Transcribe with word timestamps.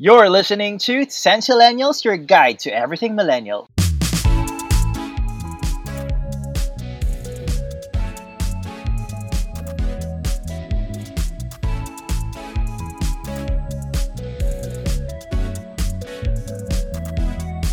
You're 0.00 0.30
listening 0.30 0.78
to 0.86 1.06
Sensillennials, 1.06 2.04
your 2.04 2.16
guide 2.16 2.60
to 2.60 2.70
everything 2.70 3.16
millennial. 3.16 3.66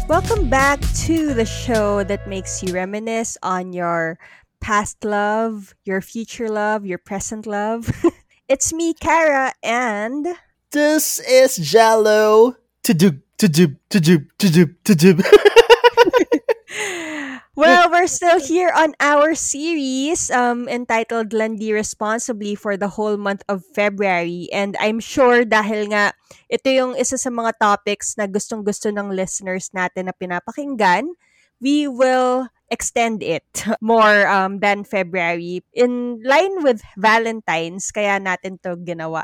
Welcome 0.10 0.50
back 0.50 0.80
to 1.06 1.36
the 1.36 1.46
show 1.46 2.04
that 2.06 2.28
makes 2.28 2.64
you 2.64 2.74
reminisce 2.74 3.38
on 3.44 3.72
your 3.72 4.18
past 4.62 5.06
love, 5.06 5.76
your 5.84 6.02
future 6.02 6.50
love, 6.50 6.88
your 6.88 6.98
present 6.98 7.46
love. 7.46 7.88
it's 8.50 8.74
me, 8.74 8.96
Kara, 8.96 9.54
and 9.62 10.26
This 10.72 11.20
is 11.22 11.58
Jello. 11.58 12.56
To 12.84 12.94
do, 12.94 13.20
to 13.38 13.50
do, 13.50 13.76
to 13.90 14.00
do, 14.00 14.26
to 14.38 14.50
do, 14.50 14.66
to 14.86 14.96
do. 14.96 15.18
well, 17.56 17.90
we're 17.90 18.08
still 18.08 18.40
here 18.40 18.72
on 18.76 18.94
our 19.00 19.36
series 19.36 20.30
um, 20.30 20.70
entitled 20.70 21.34
Landi 21.34 21.74
Responsibly 21.74 22.54
for 22.54 22.78
the 22.78 22.90
whole 22.90 23.18
month 23.18 23.42
of 23.50 23.64
February. 23.74 24.50
And 24.54 24.78
I'm 24.80 25.00
sure 25.00 25.46
dahil 25.46 25.90
nga 25.90 26.14
ito 26.50 26.70
yung 26.70 26.98
isa 26.98 27.18
sa 27.18 27.30
mga 27.30 27.54
topics 27.62 28.18
na 28.18 28.28
gustong-gusto 28.28 28.94
ng 28.94 29.14
listeners 29.14 29.70
natin 29.74 30.10
na 30.10 30.14
pinapakinggan, 30.14 31.10
we 31.62 31.88
will 31.88 32.50
extend 32.70 33.24
it 33.24 33.46
more 33.82 34.28
um, 34.28 34.60
than 34.60 34.84
February. 34.84 35.64
In 35.74 36.22
line 36.26 36.62
with 36.62 36.82
Valentine's, 36.98 37.90
kaya 37.90 38.20
natin 38.20 38.62
to 38.62 38.78
ginawa. 38.82 39.24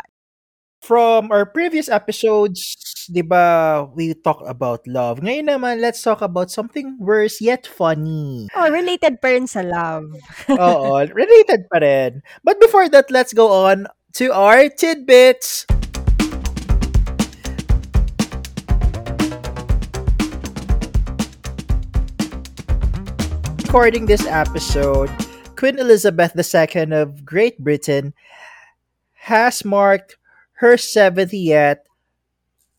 From 0.82 1.30
our 1.30 1.46
previous 1.46 1.86
episodes, 1.86 2.58
di 3.06 3.22
ba, 3.22 3.86
we 3.94 4.18
talk 4.18 4.42
about 4.50 4.82
love. 4.90 5.22
Ngayon 5.22 5.54
naman, 5.54 5.78
let's 5.78 6.02
talk 6.02 6.26
about 6.26 6.50
something 6.50 6.98
worse 6.98 7.38
yet 7.38 7.70
funny. 7.70 8.50
Oh, 8.58 8.66
related 8.66 9.22
pa 9.22 9.30
rin 9.30 9.46
sa 9.46 9.62
love. 9.62 10.10
Oo, 10.50 11.06
related 11.14 11.70
pa 11.70 11.86
rin. 11.86 12.26
But 12.42 12.58
before 12.58 12.90
that, 12.98 13.14
let's 13.14 13.30
go 13.30 13.54
on 13.70 13.86
to 14.18 14.34
our 14.34 14.74
tidbits. 14.74 15.70
Recording 23.62 24.10
this 24.10 24.26
episode, 24.26 25.14
Queen 25.54 25.78
Elizabeth 25.78 26.34
II 26.34 26.90
of 26.98 27.22
Great 27.22 27.62
Britain 27.62 28.18
has 29.30 29.62
marked 29.62 30.18
her 30.62 30.78
70th 30.78 31.82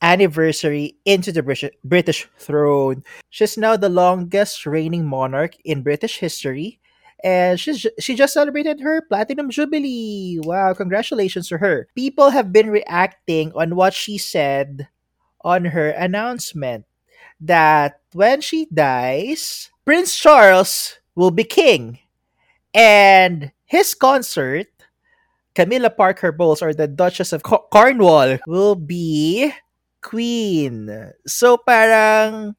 anniversary 0.01 0.95
into 1.05 1.33
the 1.33 1.43
British, 1.43 1.75
British 1.83 2.29
throne. 2.39 3.03
She's 3.29 3.59
now 3.59 3.77
the 3.77 3.89
longest 3.89 4.65
reigning 4.67 5.05
monarch 5.05 5.59
in 5.65 5.83
British 5.83 6.19
history, 6.19 6.79
and 7.25 7.59
she's 7.59 7.85
she 7.99 8.15
just 8.15 8.35
celebrated 8.35 8.79
her 8.81 9.03
platinum 9.03 9.51
jubilee. 9.51 10.39
Wow, 10.43 10.75
congratulations 10.75 11.49
to 11.49 11.59
her. 11.59 11.89
People 11.97 12.31
have 12.31 12.53
been 12.55 12.71
reacting 12.71 13.51
on 13.59 13.75
what 13.75 13.95
she 13.95 14.17
said 14.17 14.87
on 15.43 15.75
her 15.75 15.91
announcement 15.91 16.87
that 17.41 17.99
when 18.15 18.41
she 18.41 18.71
dies, 18.71 19.71
Prince 19.85 20.15
Charles 20.15 21.03
will 21.17 21.35
be 21.35 21.43
king, 21.43 21.99
and 22.73 23.51
his 23.67 23.93
consort 23.95 24.71
Camilla 25.55 25.91
Parker 25.91 26.33
Bowles 26.33 26.63
or 26.63 26.73
the 26.73 26.89
Duchess 26.89 27.33
of 27.33 27.43
Co- 27.43 27.67
Cornwall 27.71 28.39
will 28.47 28.75
be 28.75 29.53
queen. 30.01 30.89
So 31.27 31.57
parang 31.57 32.57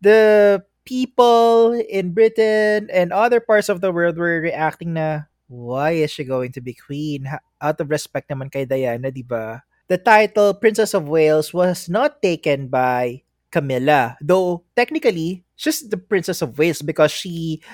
the 0.00 0.62
people 0.84 1.72
in 1.74 2.12
Britain 2.12 2.88
and 2.92 3.12
other 3.12 3.40
parts 3.40 3.68
of 3.68 3.80
the 3.80 3.92
world 3.92 4.16
were 4.16 4.40
reacting 4.40 4.94
na 4.94 5.28
why 5.48 5.92
is 6.00 6.12
she 6.12 6.24
going 6.24 6.52
to 6.52 6.60
be 6.60 6.72
queen? 6.72 7.28
Out 7.60 7.80
of 7.80 7.90
respect 7.90 8.28
naman 8.28 8.52
kay 8.52 8.64
Diana, 8.64 9.10
di 9.10 9.24
ba? 9.24 9.64
The 9.88 9.96
title 9.96 10.52
Princess 10.52 10.92
of 10.92 11.08
Wales 11.08 11.52
was 11.52 11.88
not 11.88 12.20
taken 12.20 12.68
by 12.68 13.24
Camilla, 13.48 14.20
though 14.20 14.68
technically 14.76 15.44
she's 15.56 15.80
the 15.88 15.96
Princess 15.96 16.44
of 16.44 16.60
Wales 16.60 16.84
because 16.84 17.10
she 17.10 17.64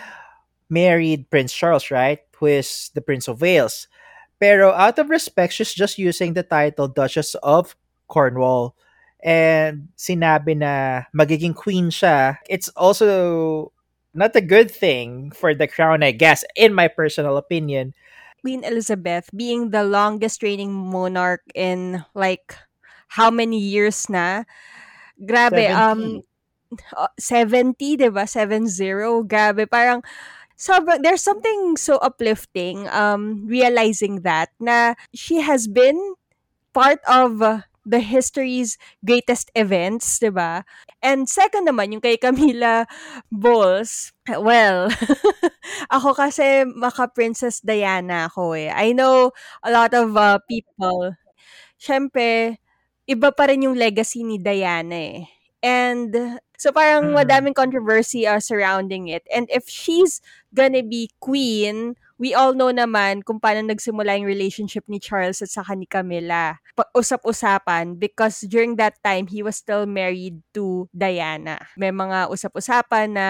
married 0.70 1.28
Prince 1.30 1.52
Charles, 1.52 1.90
right? 1.90 2.22
Who 2.38 2.46
is 2.46 2.90
the 2.94 3.02
Prince 3.02 3.26
of 3.26 3.42
Wales. 3.42 3.88
Pero 4.40 4.72
out 4.72 4.98
of 4.98 5.10
respect, 5.10 5.54
she's 5.54 5.72
just 5.72 5.98
using 5.98 6.34
the 6.34 6.42
title 6.42 6.88
Duchess 6.88 7.34
of 7.42 7.76
Cornwall. 8.08 8.74
And 9.24 9.88
sinabi 9.96 10.58
na 10.58 11.08
magiging 11.16 11.56
queen 11.56 11.88
siya. 11.88 12.36
It's 12.48 12.68
also 12.76 13.72
not 14.12 14.36
a 14.36 14.44
good 14.44 14.70
thing 14.70 15.32
for 15.32 15.54
the 15.54 15.66
crown, 15.66 16.02
I 16.02 16.12
guess, 16.12 16.44
in 16.54 16.74
my 16.74 16.88
personal 16.88 17.36
opinion. 17.36 17.94
Queen 18.44 18.62
Elizabeth 18.62 19.30
being 19.34 19.70
the 19.70 19.82
longest 19.82 20.42
reigning 20.42 20.72
monarch 20.72 21.40
in 21.54 22.04
like 22.12 22.54
how 23.08 23.30
many 23.30 23.58
years 23.58 24.04
na? 24.12 24.44
Grabe, 25.16 25.64
70. 25.64 25.72
um 25.72 26.00
uh, 26.96 27.12
70, 27.18 27.96
'di 27.96 28.08
ba? 28.10 28.26
70. 28.26 29.24
Grabe, 29.24 29.64
parang 29.64 30.02
sobrang 30.56 31.02
there's 31.02 31.22
something 31.22 31.76
so 31.76 31.98
uplifting 32.02 32.86
um 32.90 33.44
realizing 33.46 34.22
that 34.22 34.50
na 34.62 34.94
she 35.14 35.40
has 35.42 35.66
been 35.66 35.98
part 36.74 37.00
of 37.08 37.42
the 37.86 38.00
history's 38.00 38.78
greatest 39.04 39.52
events, 39.54 40.18
'di 40.20 40.32
ba? 40.32 40.64
And 41.04 41.28
second 41.28 41.68
naman 41.68 41.92
yung 41.92 42.02
kay 42.04 42.16
Camila 42.16 42.88
Bowles. 43.32 44.12
Well, 44.28 44.88
ako 45.94 46.16
kasi 46.16 46.64
maka 46.68 47.08
Princess 47.12 47.60
Diana 47.60 48.28
ako 48.32 48.56
eh. 48.56 48.72
I 48.72 48.92
know 48.96 49.32
a 49.62 49.70
lot 49.72 49.92
of 49.92 50.16
uh, 50.16 50.40
people. 50.48 51.12
Syempre, 51.80 52.58
iba 53.08 53.30
pa 53.34 53.50
rin 53.50 53.64
yung 53.68 53.76
legacy 53.78 54.24
ni 54.24 54.38
Diana 54.40 54.96
eh. 54.96 55.20
And 55.64 56.40
so 56.56 56.70
parang 56.72 57.12
Mm. 57.12 57.22
madaming 57.22 57.54
controversy 57.56 58.26
uh, 58.26 58.40
surrounding 58.40 59.08
it. 59.08 59.26
And 59.32 59.46
if 59.50 59.68
she's 59.68 60.20
gonna 60.54 60.82
be 60.82 61.10
queen, 61.20 61.96
we 62.18 62.30
all 62.32 62.54
know 62.54 62.70
naman 62.70 63.26
kung 63.26 63.42
paano 63.42 63.66
nagsimula 63.66 64.14
yung 64.18 64.30
relationship 64.30 64.86
ni 64.86 65.02
Charles 65.02 65.42
at 65.42 65.50
saka 65.50 65.74
ni 65.74 65.86
Camilla. 65.86 66.62
Pa- 66.78 66.90
usap-usapan 66.94 67.98
because 67.98 68.46
during 68.46 68.78
that 68.78 68.94
time, 69.02 69.26
he 69.26 69.42
was 69.42 69.58
still 69.58 69.86
married 69.86 70.38
to 70.54 70.86
Diana. 70.94 71.58
May 71.74 71.90
mga 71.90 72.30
usap-usapan 72.30 73.18
na 73.18 73.28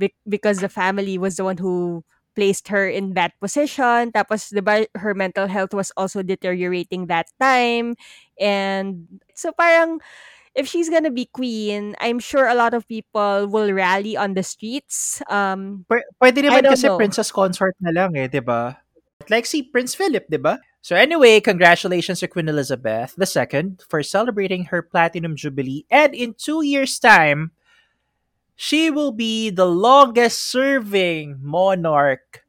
be- 0.00 0.16
because 0.24 0.64
the 0.64 0.72
family 0.72 1.20
was 1.20 1.36
the 1.36 1.44
one 1.44 1.60
who 1.60 2.04
placed 2.36 2.68
her 2.68 2.84
in 2.84 3.16
that 3.16 3.32
position. 3.40 4.12
Tapos, 4.12 4.52
di 4.52 4.60
ba, 4.60 4.84
her 5.00 5.16
mental 5.16 5.48
health 5.48 5.72
was 5.72 5.88
also 5.96 6.20
deteriorating 6.20 7.08
that 7.08 7.28
time. 7.40 7.96
And 8.36 9.08
so 9.32 9.52
parang, 9.56 10.04
if 10.56 10.66
she's 10.66 10.88
gonna 10.88 11.12
be 11.12 11.28
queen, 11.28 11.94
I'm 12.00 12.18
sure 12.18 12.48
a 12.48 12.56
lot 12.56 12.72
of 12.72 12.88
people 12.88 13.46
will 13.46 13.70
rally 13.70 14.16
on 14.16 14.32
the 14.32 14.42
streets. 14.42 15.20
Um, 15.28 15.84
Pw- 15.86 16.08
pwede 16.16 16.40
naman 16.40 16.64
kasi 16.64 16.88
know. 16.88 16.96
princess 16.96 17.28
consort 17.30 17.76
na 17.78 17.92
lang 17.92 18.16
eh, 18.16 18.26
di 18.26 18.40
ba? 18.40 18.80
Like 19.28 19.44
si 19.44 19.62
Prince 19.68 19.92
Philip, 19.92 20.24
di 20.32 20.40
ba? 20.40 20.58
So 20.80 20.96
anyway, 20.96 21.44
congratulations 21.44 22.20
to 22.20 22.30
Queen 22.30 22.48
Elizabeth 22.48 23.18
II 23.18 23.76
for 23.90 24.02
celebrating 24.02 24.70
her 24.72 24.80
Platinum 24.80 25.36
Jubilee. 25.36 25.84
And 25.90 26.14
in 26.14 26.38
two 26.38 26.62
years' 26.62 27.02
time, 27.02 27.50
she 28.54 28.88
will 28.88 29.10
be 29.10 29.50
the 29.50 29.66
longest 29.66 30.40
serving 30.46 31.42
monarch 31.42 32.46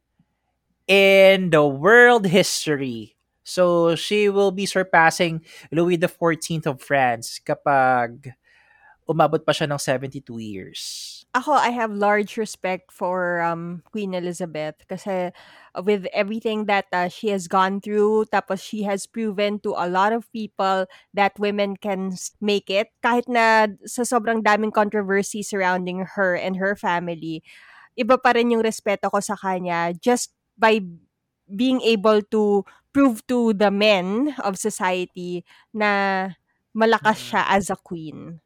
in 0.86 1.50
the 1.50 1.66
world 1.66 2.30
history. 2.30 3.17
So 3.48 3.96
she 3.96 4.28
will 4.28 4.52
be 4.52 4.68
surpassing 4.68 5.40
Louis 5.72 5.96
XIV 5.96 6.68
of 6.68 6.84
France 6.84 7.40
kapag 7.40 8.36
umabot 9.08 9.40
pa 9.40 9.56
siya 9.56 9.64
ng 9.72 9.80
72 9.80 10.20
years. 10.36 10.82
ako, 11.36 11.52
I 11.52 11.70
have 11.70 11.92
large 11.92 12.36
respect 12.40 12.90
for 12.90 13.40
um, 13.44 13.82
Queen 13.92 14.14
Elizabeth 14.16 14.80
kasi 14.88 15.30
with 15.84 16.08
everything 16.16 16.64
that 16.66 16.86
uh, 16.92 17.08
she 17.08 17.28
has 17.28 17.46
gone 17.46 17.80
through, 17.80 18.26
tapos 18.32 18.64
she 18.64 18.82
has 18.88 19.04
proven 19.06 19.60
to 19.60 19.76
a 19.76 19.86
lot 19.86 20.12
of 20.12 20.30
people 20.32 20.88
that 21.12 21.38
women 21.38 21.76
can 21.76 22.16
make 22.40 22.72
it. 22.72 22.88
Kahit 23.04 23.28
na 23.28 23.68
sa 23.84 24.02
sobrang 24.08 24.40
daming 24.40 24.72
controversy 24.72 25.44
surrounding 25.44 26.16
her 26.16 26.32
and 26.34 26.56
her 26.56 26.72
family, 26.72 27.44
iba 27.94 28.16
pa 28.16 28.32
rin 28.32 28.50
yung 28.50 28.64
respeto 28.64 29.12
ko 29.12 29.20
sa 29.20 29.36
kanya 29.36 29.92
just 30.00 30.32
by 30.56 30.80
being 31.48 31.80
able 31.84 32.24
to 32.32 32.64
prove 32.98 33.22
to 33.30 33.54
the 33.54 33.70
men 33.70 34.34
of 34.42 34.58
society 34.58 35.46
na 35.70 36.34
malakas 36.74 37.30
siya 37.30 37.46
as 37.46 37.70
a 37.70 37.78
queen. 37.78 38.42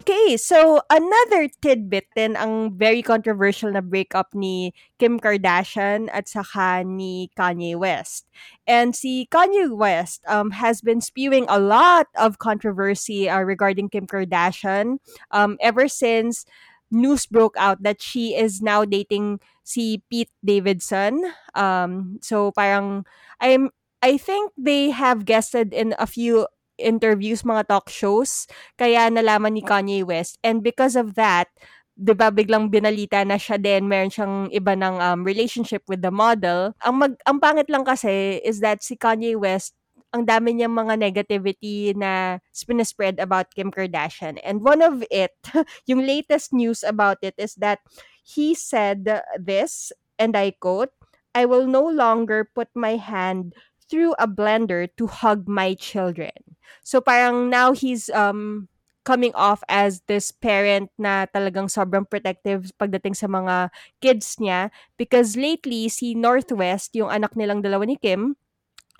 Okay, 0.00 0.18
Okay, 0.28 0.36
so 0.36 0.84
another 0.92 1.48
tidbit 1.64 2.04
din 2.12 2.36
ang 2.36 2.76
very 2.76 3.00
controversial 3.00 3.72
na 3.72 3.80
breakup 3.80 4.28
ni 4.36 4.76
Kim 5.00 5.16
Kardashian 5.16 6.12
at 6.12 6.28
saka 6.28 6.84
ni 6.84 7.32
Kanye 7.32 7.72
West. 7.72 8.28
And 8.68 8.92
si 8.92 9.24
Kanye 9.32 9.72
West 9.72 10.20
um, 10.28 10.52
has 10.52 10.84
been 10.84 11.00
spewing 11.00 11.48
a 11.48 11.56
lot 11.56 12.12
of 12.12 12.36
controversy 12.36 13.24
uh, 13.24 13.40
regarding 13.40 13.88
Kim 13.88 14.04
Kardashian 14.04 15.00
um, 15.32 15.56
ever 15.64 15.88
since 15.88 16.44
news 16.90 17.26
broke 17.26 17.56
out 17.58 17.82
that 17.82 18.00
she 18.00 18.34
is 18.34 18.60
now 18.62 18.84
dating 18.84 19.40
si 19.64 20.02
Pete 20.10 20.32
Davidson. 20.44 21.20
Um, 21.54 22.18
so 22.22 22.52
parang 22.52 23.04
I'm 23.40 23.70
I 24.00 24.16
think 24.16 24.54
they 24.56 24.90
have 24.94 25.26
guested 25.26 25.74
in 25.74 25.94
a 25.98 26.06
few 26.06 26.46
interviews, 26.78 27.42
mga 27.42 27.66
talk 27.68 27.90
shows, 27.90 28.46
kaya 28.78 29.10
nalaman 29.10 29.58
ni 29.58 29.62
Kanye 29.66 30.06
West. 30.06 30.38
And 30.46 30.62
because 30.62 30.94
of 30.94 31.18
that, 31.18 31.50
'di 31.98 32.14
ba 32.14 32.30
biglang 32.30 32.70
binalita 32.70 33.26
na 33.26 33.34
siya 33.34 33.58
din 33.58 33.90
meron 33.90 34.10
siyang 34.14 34.46
iba 34.54 34.78
ng 34.78 35.02
um, 35.02 35.20
relationship 35.26 35.82
with 35.90 35.98
the 36.00 36.14
model. 36.14 36.72
Ang 36.86 36.94
mag 37.02 37.12
ang 37.26 37.42
pangit 37.42 37.66
lang 37.66 37.82
kasi 37.82 38.38
is 38.46 38.62
that 38.62 38.80
si 38.86 38.94
Kanye 38.94 39.34
West 39.34 39.74
ang 40.12 40.24
dami 40.24 40.56
niyang 40.56 40.72
mga 40.72 40.94
negativity 40.96 41.92
na 41.92 42.40
spread 42.54 43.20
about 43.20 43.52
Kim 43.52 43.70
Kardashian. 43.70 44.40
And 44.40 44.64
one 44.64 44.80
of 44.80 45.04
it, 45.10 45.36
yung 45.88 46.06
latest 46.06 46.52
news 46.52 46.82
about 46.82 47.18
it 47.20 47.34
is 47.36 47.54
that 47.60 47.80
he 48.24 48.54
said 48.54 49.04
this, 49.36 49.92
and 50.18 50.36
I 50.36 50.52
quote, 50.56 50.92
I 51.34 51.44
will 51.44 51.66
no 51.68 51.84
longer 51.84 52.48
put 52.48 52.68
my 52.74 52.96
hand 52.96 53.52
through 53.88 54.16
a 54.18 54.28
blender 54.28 54.88
to 54.96 55.06
hug 55.06 55.48
my 55.48 55.74
children. 55.74 56.56
So 56.84 57.00
parang 57.00 57.48
now 57.48 57.72
he's 57.72 58.08
um 58.10 58.68
coming 59.08 59.32
off 59.32 59.64
as 59.72 60.04
this 60.04 60.28
parent 60.28 60.92
na 61.00 61.24
talagang 61.32 61.72
sobrang 61.72 62.04
protective 62.04 62.68
pagdating 62.76 63.16
sa 63.16 63.24
mga 63.24 63.72
kids 64.04 64.36
niya 64.36 64.68
because 65.00 65.32
lately 65.32 65.88
si 65.88 66.12
Northwest, 66.12 66.92
yung 66.92 67.08
anak 67.08 67.32
nilang 67.32 67.64
dalawa 67.64 67.88
ni 67.88 67.96
Kim, 67.96 68.36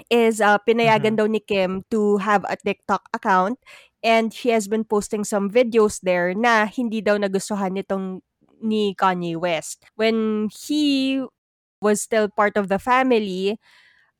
is 0.06 0.38
uh, 0.40 0.58
pinayagan 0.62 1.18
Mhm. 1.18 1.20
daw 1.20 1.26
ni 1.26 1.42
Kim 1.42 1.82
to 1.90 2.22
have 2.22 2.46
a 2.46 2.56
TikTok 2.56 3.10
account 3.10 3.58
and 4.02 4.30
she 4.30 4.54
has 4.54 4.70
been 4.70 4.86
posting 4.86 5.26
some 5.26 5.50
videos 5.50 5.98
there 6.02 6.32
na 6.32 6.66
hindi 6.70 7.02
daw 7.02 7.18
nagustuhan 7.18 7.74
nitong 7.74 8.22
ni 8.62 8.94
Kanye 8.94 9.34
West. 9.38 9.82
When 9.98 10.48
he 10.50 11.22
was 11.82 12.02
still 12.02 12.26
part 12.30 12.58
of 12.58 12.66
the 12.70 12.78
family, 12.82 13.58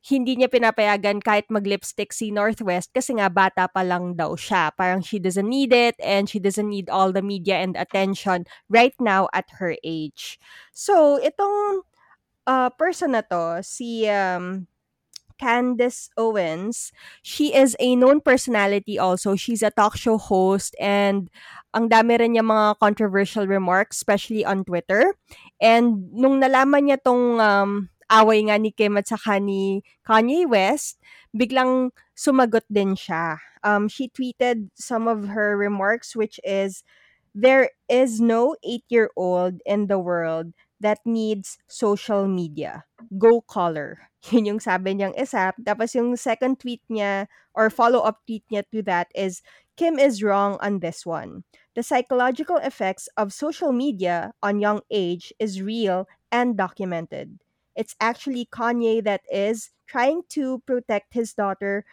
hindi 0.09 0.39
niya 0.39 0.47
pinapayagan 0.49 1.19
kahit 1.21 1.51
mag-lipstick 1.51 2.15
si 2.15 2.31
Northwest 2.31 2.95
kasi 2.95 3.19
nga 3.19 3.27
bata 3.29 3.67
pa 3.67 3.83
lang 3.83 4.15
daw 4.15 4.39
siya. 4.39 4.71
Parang 4.79 5.03
she 5.03 5.19
doesn't 5.19 5.49
need 5.51 5.75
it 5.75 5.99
and 5.99 6.31
she 6.31 6.39
doesn't 6.39 6.71
need 6.71 6.87
all 6.89 7.11
the 7.11 7.21
media 7.23 7.59
and 7.59 7.75
attention 7.75 8.47
right 8.71 8.95
now 9.03 9.27
at 9.35 9.51
her 9.59 9.75
age. 9.83 10.39
So, 10.71 11.19
itong 11.19 11.83
uh, 12.47 12.71
person 12.79 13.19
na 13.19 13.23
to, 13.27 13.61
si 13.67 14.07
um, 14.09 14.71
Candace 15.39 16.11
Owens, 16.19 16.93
she 17.23 17.55
is 17.55 17.77
a 17.79 17.95
known 17.95 18.21
personality 18.21 18.99
also. 18.99 19.39
She's 19.39 19.63
a 19.63 19.71
talk 19.71 19.97
show 19.97 20.19
host 20.19 20.75
and 20.83 21.31
ang 21.73 21.89
dami 21.89 22.19
rin 22.19 22.35
niya 22.35 22.45
mga 22.45 22.83
controversial 22.83 23.47
remarks, 23.47 24.03
especially 24.03 24.45
on 24.45 24.67
Twitter. 24.67 25.15
And 25.63 26.11
nung 26.13 26.43
nalaman 26.43 26.91
niya 26.91 26.99
tong 27.01 27.39
um, 27.39 27.89
away 28.11 28.43
nga 28.45 28.59
ni 28.59 28.75
Kim 28.75 28.99
at 28.99 29.07
saka 29.07 29.39
ni 29.39 29.87
Kanye 30.03 30.49
West, 30.49 30.99
biglang 31.31 31.95
sumagot 32.17 32.67
din 32.67 32.99
siya. 32.99 33.39
Um, 33.63 33.87
she 33.87 34.09
tweeted 34.11 34.71
some 34.75 35.07
of 35.07 35.31
her 35.35 35.57
remarks 35.57 36.17
which 36.17 36.41
is, 36.43 36.83
There 37.39 37.71
is 37.87 38.19
no 38.19 38.57
eight-year-old 38.67 39.63
in 39.63 39.87
the 39.87 39.99
world 40.01 40.51
that 40.81 40.99
needs 41.05 41.59
social 41.67 42.29
media. 42.29 42.85
Go 43.19 43.41
color. 43.43 44.11
Yun 44.31 44.47
yung 44.47 44.61
sabi 44.61 44.95
niyang 44.95 45.15
isa. 45.19 45.55
Tapos 45.63 45.95
yung 45.95 46.17
second 46.17 46.59
tweet 46.59 46.83
niya 46.91 47.27
or 47.55 47.71
follow-up 47.71 48.23
tweet 48.27 48.45
niya 48.51 48.63
to 48.71 48.83
that 48.83 49.09
is, 49.15 49.43
Kim 49.79 49.99
is 49.99 50.23
wrong 50.23 50.59
on 50.61 50.81
this 50.81 51.07
one. 51.07 51.45
The 51.75 51.83
psychological 51.83 52.59
effects 52.59 53.09
of 53.17 53.33
social 53.33 53.71
media 53.71 54.35
on 54.43 54.59
young 54.59 54.83
age 54.91 55.33
is 55.39 55.63
real 55.63 56.09
and 56.33 56.57
documented. 56.57 57.39
It's 57.77 57.95
actually 58.01 58.51
Kanye 58.51 59.05
that 59.05 59.23
is 59.31 59.71
trying 59.87 60.23
to 60.35 60.59
protect 60.67 61.15
his 61.15 61.33
daughter 61.33 61.87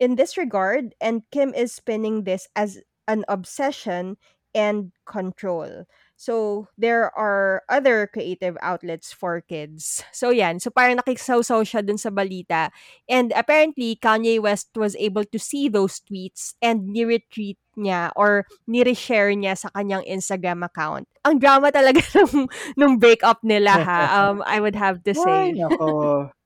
in 0.00 0.16
this 0.16 0.36
regard, 0.36 0.94
and 1.00 1.22
Kim 1.30 1.54
is 1.54 1.72
spinning 1.72 2.24
this 2.24 2.48
as 2.56 2.80
an 3.08 3.24
obsession 3.28 4.16
and 4.54 4.92
control. 5.04 5.84
So, 6.16 6.68
there 6.80 7.12
are 7.12 7.60
other 7.68 8.08
creative 8.08 8.56
outlets 8.64 9.12
for 9.12 9.44
kids. 9.44 10.00
So, 10.16 10.32
yan. 10.32 10.64
So, 10.64 10.72
parang 10.72 10.96
nakikisawsaw 10.96 11.60
siya 11.68 11.84
dun 11.84 12.00
sa 12.00 12.08
balita. 12.08 12.72
And 13.04 13.36
apparently, 13.36 14.00
Kanye 14.00 14.40
West 14.40 14.72
was 14.80 14.96
able 14.96 15.28
to 15.28 15.38
see 15.38 15.68
those 15.68 16.00
tweets 16.00 16.56
and 16.64 16.88
ni-retweet 16.88 17.60
niya 17.76 18.16
or 18.16 18.48
ni-reshare 18.64 19.36
niya 19.36 19.60
sa 19.60 19.68
kanyang 19.76 20.08
Instagram 20.08 20.64
account. 20.64 21.04
Ang 21.28 21.36
drama 21.36 21.68
talaga 21.68 22.00
nung, 22.16 22.48
nung 22.80 22.94
breakup 22.96 23.44
nila 23.44 23.76
ha. 23.76 24.00
Um, 24.08 24.40
I 24.48 24.56
would 24.64 24.74
have 24.74 25.04
to 25.04 25.12
say. 25.12 25.52
Ay, 25.52 25.60
nako. 25.60 26.32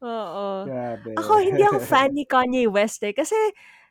Oo. 0.00 0.64
Grabe. 0.64 1.12
Ako, 1.18 1.32
hindi 1.44 1.60
ako 1.60 1.78
fan 1.84 2.16
ni 2.16 2.24
Kanye 2.24 2.70
West 2.72 3.04
eh. 3.04 3.12
Kasi, 3.12 3.36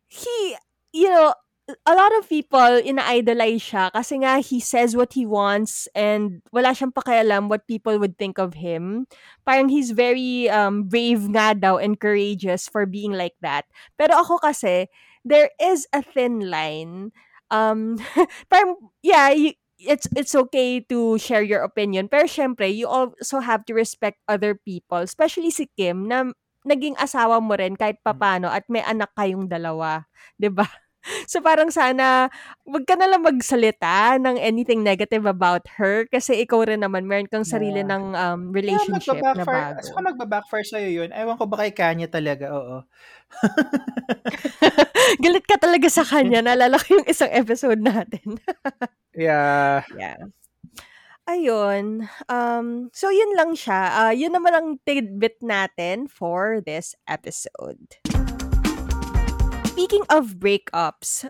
he, 0.09 0.57
you 0.89 1.11
know, 1.11 1.35
a 1.67 1.93
lot 1.95 2.15
of 2.15 2.31
people 2.31 2.79
ina-idolize 2.79 3.59
siya 3.59 3.91
kasi 3.91 4.23
nga 4.23 4.39
he 4.39 4.63
says 4.63 4.95
what 4.95 5.11
he 5.11 5.27
wants 5.27 5.91
and 5.91 6.39
wala 6.55 6.71
siyang 6.71 6.95
pakialam 6.95 7.51
what 7.51 7.67
people 7.67 7.99
would 7.99 8.15
think 8.15 8.39
of 8.39 8.55
him. 8.55 9.03
Parang 9.43 9.67
he's 9.67 9.91
very 9.91 10.47
um, 10.47 10.87
brave 10.87 11.27
nga 11.35 11.51
daw 11.51 11.75
and 11.75 11.99
courageous 11.99 12.71
for 12.71 12.87
being 12.87 13.11
like 13.11 13.35
that. 13.43 13.67
Pero 13.99 14.15
ako 14.15 14.39
kasi, 14.39 14.87
there 15.27 15.51
is 15.59 15.83
a 15.91 15.99
thin 15.99 16.47
line. 16.47 17.11
Um, 17.51 17.99
parang, 18.51 18.79
yeah, 19.03 19.35
you, 19.35 19.51
it's 19.75 20.07
it's 20.15 20.35
okay 20.47 20.79
to 20.87 21.19
share 21.19 21.43
your 21.43 21.67
opinion. 21.67 22.07
Pero 22.07 22.31
syempre, 22.31 22.71
you 22.71 22.87
also 22.87 23.43
have 23.43 23.67
to 23.67 23.75
respect 23.75 24.23
other 24.31 24.55
people. 24.55 25.03
Especially 25.03 25.51
si 25.51 25.67
Kim, 25.75 26.07
na 26.07 26.31
naging 26.63 26.95
asawa 26.95 27.43
mo 27.43 27.55
rin 27.59 27.75
kahit 27.75 27.99
papano 28.03 28.47
at 28.51 28.63
may 28.71 28.83
anak 28.83 29.11
kayong 29.15 29.51
dalawa. 29.51 30.07
'di 30.39 30.51
ba? 30.51 30.67
So 31.23 31.39
parang 31.39 31.71
sana 31.71 32.27
wag 32.67 32.83
ka 32.83 32.99
na 32.99 33.07
lang 33.07 33.23
magsalita 33.23 34.19
ng 34.19 34.35
anything 34.37 34.83
negative 34.83 35.23
about 35.23 35.63
her 35.79 36.03
kasi 36.07 36.43
ikaw 36.43 36.67
rin 36.67 36.83
naman 36.83 37.07
meron 37.07 37.31
kang 37.31 37.47
sarili 37.47 37.79
Yeah. 37.79 37.91
ng 37.95 38.03
um, 38.11 38.39
relationship 38.51 39.15
na 39.15 39.31
magbabackfire. 39.37 39.75
bago. 39.77 39.85
Saka 39.87 39.99
magbabackfire 40.03 40.67
sa'yo 40.67 40.89
yun. 40.91 41.09
Ewan 41.15 41.37
ko 41.37 41.45
ba 41.47 41.63
kay 41.63 41.71
Kanye 41.71 42.07
talaga, 42.07 42.51
oo. 42.51 42.77
Galit 45.23 45.45
ka 45.47 45.55
talaga 45.57 45.87
sa 45.87 46.03
kanya. 46.11 46.43
Naalala 46.43 46.75
ko 46.79 46.99
yung 46.99 47.07
isang 47.07 47.31
episode 47.31 47.79
natin. 47.79 48.37
Yeah. 49.17 49.81
Yeah. 49.97 50.29
Ayun. 51.25 52.05
Um, 52.29 52.93
so, 52.93 53.09
yun 53.09 53.33
lang 53.33 53.57
siya. 53.57 53.81
Uh, 53.97 54.13
yun 54.13 54.29
naman 54.29 54.53
ang 54.53 54.67
tidbit 54.85 55.41
natin 55.41 56.05
for 56.05 56.61
this 56.61 56.93
episode. 57.09 57.97
Speaking 59.77 60.09
of 60.09 60.41
breakups, 60.41 61.29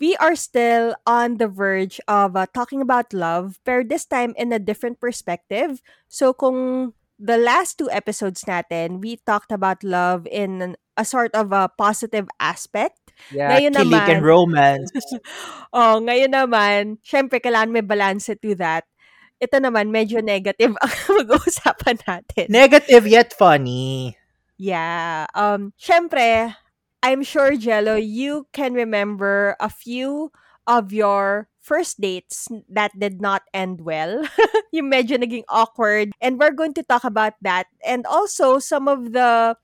we 0.00 0.16
are 0.16 0.32
still 0.32 0.96
on 1.04 1.36
the 1.36 1.44
verge 1.44 2.00
of 2.08 2.32
uh, 2.40 2.48
talking 2.48 2.80
about 2.80 3.12
love, 3.12 3.60
pero 3.68 3.84
this 3.84 4.08
time 4.08 4.32
in 4.40 4.48
a 4.48 4.56
different 4.56 4.96
perspective. 4.96 5.84
So, 6.08 6.32
kung 6.32 6.96
the 7.20 7.36
last 7.36 7.76
two 7.76 7.92
episodes 7.92 8.48
natin, 8.48 9.04
we 9.04 9.20
talked 9.28 9.52
about 9.52 9.84
love 9.84 10.24
in 10.24 10.72
a 10.96 11.04
sort 11.04 11.36
of 11.36 11.52
a 11.52 11.68
positive 11.68 12.32
aspect. 12.40 13.12
Yeah, 13.28 13.60
Ngayon 13.60 13.84
naman, 13.84 14.08
and 14.08 14.24
romance. 14.24 14.88
oh, 15.76 16.00
ngayon 16.00 16.32
naman, 16.32 16.96
syempre, 17.04 17.44
kailangan 17.44 17.76
may 17.76 17.84
balance 17.84 18.32
to 18.32 18.52
that. 18.56 18.88
Ito 19.36 19.60
naman, 19.60 19.92
medyo 19.92 20.24
negative 20.24 20.72
ang 20.80 20.96
mag-uusapan 21.12 22.00
natin. 22.08 22.48
Negative 22.48 23.04
yet 23.04 23.36
funny. 23.36 24.16
Yeah. 24.56 25.28
Um, 25.36 25.76
syempre, 25.76 26.56
I'm 27.02 27.22
sure, 27.22 27.56
Jello, 27.56 27.96
you 27.96 28.46
can 28.52 28.74
remember 28.74 29.56
a 29.58 29.68
few 29.68 30.30
of 30.66 30.92
your 30.92 31.48
first 31.58 32.00
dates 32.00 32.46
that 32.70 32.94
did 32.98 33.20
not 33.20 33.42
end 33.52 33.82
well. 33.82 34.22
yung 34.72 34.90
medyo 34.90 35.18
naging 35.18 35.42
awkward. 35.50 36.14
And 36.22 36.38
we're 36.38 36.54
going 36.54 36.74
to 36.74 36.82
talk 36.86 37.02
about 37.02 37.34
that. 37.42 37.66
And 37.84 38.06
also, 38.06 38.58
some 38.58 38.86
of 38.86 39.12
the 39.12 39.56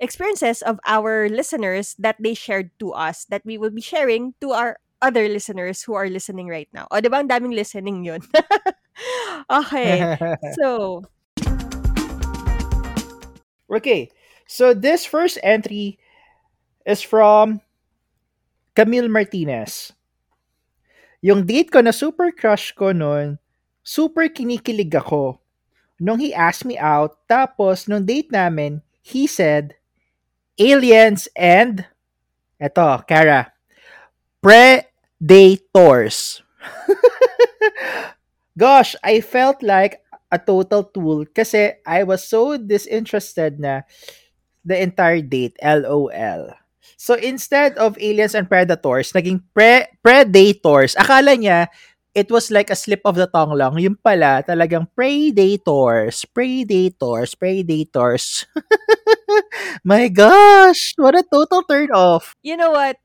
experiences 0.00 0.62
of 0.62 0.80
our 0.86 1.28
listeners 1.28 1.94
that 1.98 2.16
they 2.20 2.32
shared 2.32 2.70
to 2.80 2.92
us 2.92 3.26
that 3.28 3.44
we 3.44 3.58
will 3.58 3.70
be 3.70 3.84
sharing 3.84 4.32
to 4.40 4.52
our 4.52 4.78
other 5.02 5.28
listeners 5.28 5.82
who 5.82 5.94
are 5.94 6.08
listening 6.08 6.48
right 6.48 6.68
now. 6.72 6.88
O, 6.90 7.00
di 7.00 7.08
ba 7.08 7.20
ang 7.20 7.28
daming 7.28 7.54
listening 7.54 8.04
yun? 8.04 8.24
okay. 9.50 10.16
So, 10.58 11.04
okay. 13.70 14.10
So 14.48 14.72
this 14.72 15.04
first 15.04 15.38
entry 15.44 16.00
is 16.88 17.04
from 17.04 17.60
Camille 18.72 19.12
Martinez. 19.12 19.92
yung 21.18 21.42
date 21.42 21.70
ko 21.70 21.82
na 21.82 21.90
super 21.90 22.30
crush 22.30 22.70
ko 22.74 22.94
noon, 22.94 23.38
super 23.82 24.30
kinikilig 24.30 24.94
ako. 24.94 25.38
Nung 25.98 26.22
he 26.22 26.30
asked 26.30 26.62
me 26.62 26.78
out, 26.78 27.18
tapos 27.26 27.90
nung 27.90 28.06
date 28.06 28.30
namin, 28.30 28.78
he 29.02 29.26
said, 29.26 29.74
aliens 30.54 31.26
and, 31.34 31.82
eto, 32.62 33.02
Kara, 33.02 33.50
predators. 34.38 36.42
Gosh, 38.58 38.94
I 39.02 39.22
felt 39.22 39.62
like 39.62 40.02
a 40.30 40.38
total 40.38 40.86
tool 40.86 41.26
kasi 41.30 41.78
I 41.82 42.06
was 42.06 42.26
so 42.26 42.58
disinterested 42.58 43.58
na 43.58 43.82
the 44.62 44.78
entire 44.78 45.22
date, 45.22 45.58
LOL. 45.58 46.57
So 46.98 47.14
instead 47.14 47.78
of 47.78 47.94
aliens 48.02 48.34
and 48.34 48.50
predators, 48.50 49.14
naging 49.14 49.46
pre 49.54 49.86
predators. 50.02 50.98
Akala 50.98 51.38
niya 51.38 51.70
it 52.18 52.26
was 52.34 52.50
like 52.50 52.74
a 52.74 52.78
slip 52.78 52.98
of 53.06 53.14
the 53.14 53.30
tongue 53.30 53.54
lang. 53.54 53.78
Yung 53.78 53.94
pala, 53.94 54.42
talagang 54.42 54.90
predators, 54.90 56.26
predators, 56.26 57.38
predators. 57.38 58.42
My 59.86 60.10
gosh, 60.10 60.98
what 60.98 61.14
a 61.14 61.22
total 61.22 61.62
turn 61.62 61.94
off. 61.94 62.34
You 62.42 62.58
know 62.58 62.74
what? 62.74 62.98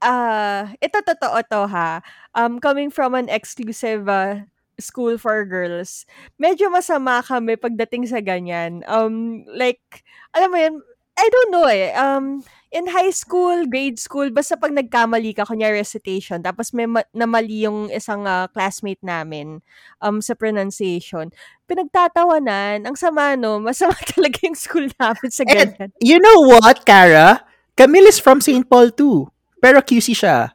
Uh, 0.00 0.72
ito 0.80 1.04
totoo 1.04 1.44
to 1.52 1.68
ha. 1.68 2.00
Um, 2.32 2.56
coming 2.56 2.88
from 2.88 3.12
an 3.12 3.28
exclusive 3.28 4.08
uh, 4.08 4.48
school 4.80 5.20
for 5.20 5.44
girls, 5.44 6.08
medyo 6.40 6.72
masama 6.72 7.20
kami 7.20 7.60
pagdating 7.60 8.08
sa 8.08 8.24
ganyan. 8.24 8.80
Um, 8.88 9.44
like, 9.48 10.04
alam 10.32 10.50
mo 10.50 10.58
yun, 10.60 10.76
I 11.14 11.26
don't 11.30 11.50
know 11.54 11.66
eh. 11.70 11.94
Um, 11.94 12.42
in 12.74 12.90
high 12.90 13.14
school, 13.14 13.70
grade 13.70 14.02
school, 14.02 14.34
basta 14.34 14.58
pag 14.58 14.74
nagkamali 14.74 15.30
ka, 15.30 15.46
kunya 15.46 15.70
recitation, 15.70 16.42
tapos 16.42 16.74
may 16.74 16.90
ma- 16.90 17.06
namali 17.14 17.70
yung 17.70 17.86
isang 17.94 18.26
uh, 18.26 18.50
classmate 18.50 18.98
namin 18.98 19.62
um, 20.02 20.18
sa 20.18 20.34
pronunciation, 20.34 21.30
pinagtatawanan, 21.70 22.82
ang 22.82 22.96
sama 22.98 23.38
no, 23.38 23.62
masama 23.62 23.94
talaga 24.14 24.42
yung 24.42 24.58
school 24.58 24.90
namin 24.98 25.30
sa 25.30 25.46
ganyan. 25.46 25.70
And 25.78 25.94
you 26.02 26.18
know 26.18 26.50
what, 26.50 26.82
Kara? 26.82 27.46
Camille 27.78 28.10
is 28.10 28.18
from 28.18 28.42
St. 28.42 28.66
Paul 28.66 28.90
too. 28.90 29.30
Pero 29.62 29.82
QC 29.82 30.14
siya. 30.14 30.53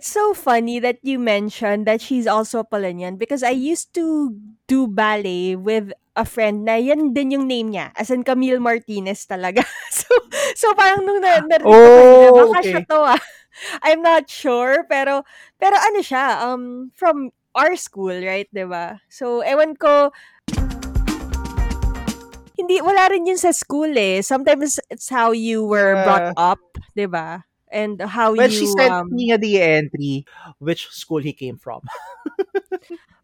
It's 0.00 0.16
so 0.16 0.32
funny 0.32 0.80
that 0.80 0.96
you 1.04 1.20
mentioned 1.20 1.84
that 1.84 2.00
she's 2.00 2.24
also 2.24 2.64
Polonian 2.64 3.20
because 3.20 3.44
I 3.44 3.52
used 3.52 3.92
to 4.00 4.32
do 4.64 4.88
ballet 4.88 5.60
with 5.60 5.92
a 6.16 6.24
friend 6.24 6.64
na 6.64 6.80
yan 6.80 7.12
din 7.12 7.36
yung 7.36 7.44
name 7.44 7.76
niya. 7.76 7.92
As 8.00 8.08
in 8.08 8.24
Camille 8.24 8.64
Martinez 8.64 9.28
talaga. 9.28 9.60
so, 9.92 10.08
so 10.56 10.72
parang 10.72 11.04
nung 11.04 11.20
na, 11.20 11.44
narinig 11.44 11.68
ko 11.68 11.92
kanina, 12.00 12.28
Oh, 12.32 12.32
baka 12.32 12.58
okay. 12.64 12.72
siya 12.72 12.82
to 12.88 12.96
ah. 12.96 13.20
I'm 13.84 14.00
not 14.00 14.24
sure, 14.24 14.88
pero, 14.88 15.20
pero 15.60 15.76
ano 15.76 16.00
siya, 16.00 16.48
um, 16.48 16.88
from 16.96 17.28
our 17.52 17.76
school, 17.76 18.16
right, 18.24 18.48
ba? 18.56 19.04
So, 19.12 19.44
ewan 19.44 19.76
ko, 19.76 20.16
hindi, 22.56 22.80
wala 22.80 23.12
rin 23.12 23.28
yun 23.28 23.36
sa 23.36 23.52
school 23.52 23.92
eh. 23.92 24.24
Sometimes 24.24 24.80
it's 24.88 25.12
how 25.12 25.36
you 25.36 25.60
were 25.60 25.92
brought 26.08 26.32
up, 26.40 26.64
ba? 26.96 27.49
And 27.70 28.02
how 28.02 28.34
Well, 28.34 28.50
you, 28.50 28.58
she 28.58 28.66
sent 28.66 28.90
um, 28.90 29.14
me 29.14 29.34
the 29.36 29.62
entry 29.62 30.26
which 30.58 30.88
school 30.90 31.22
he 31.22 31.32
came 31.32 31.56
from. 31.56 31.82